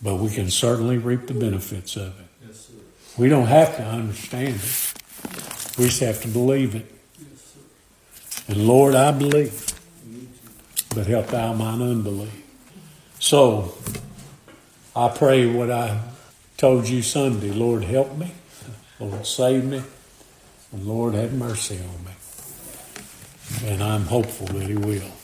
but 0.00 0.16
we 0.16 0.30
can 0.30 0.48
certainly 0.48 0.96
reap 0.96 1.26
the 1.26 1.34
benefits 1.34 1.96
of 1.96 2.18
it. 2.20 2.26
Yes, 2.46 2.70
we 3.18 3.28
don't 3.28 3.48
have 3.48 3.76
to 3.78 3.82
understand 3.82 4.54
it. 4.54 4.92
We 5.76 5.86
just 5.86 6.00
have 6.00 6.22
to 6.22 6.28
believe 6.28 6.76
it. 6.76 6.86
Yes, 7.18 7.56
and 8.46 8.68
Lord, 8.68 8.94
I 8.94 9.10
believe, 9.10 9.74
but 10.94 11.08
help 11.08 11.26
thou 11.26 11.52
mine 11.52 11.82
unbelief. 11.82 12.44
So, 13.18 13.74
I 14.94 15.08
pray 15.08 15.46
what 15.46 15.72
I 15.72 16.00
told 16.56 16.88
you 16.88 17.02
Sunday. 17.02 17.50
Lord, 17.50 17.82
help 17.82 18.16
me. 18.16 18.32
Lord, 19.00 19.26
save 19.26 19.64
me. 19.64 19.82
And 20.70 20.86
Lord, 20.86 21.14
have 21.14 21.32
mercy 21.32 21.78
on 21.78 22.04
me. 22.04 22.12
And 23.64 23.82
I'm 23.82 24.04
hopeful 24.04 24.46
that 24.48 24.66
He 24.66 24.74
will. 24.74 25.15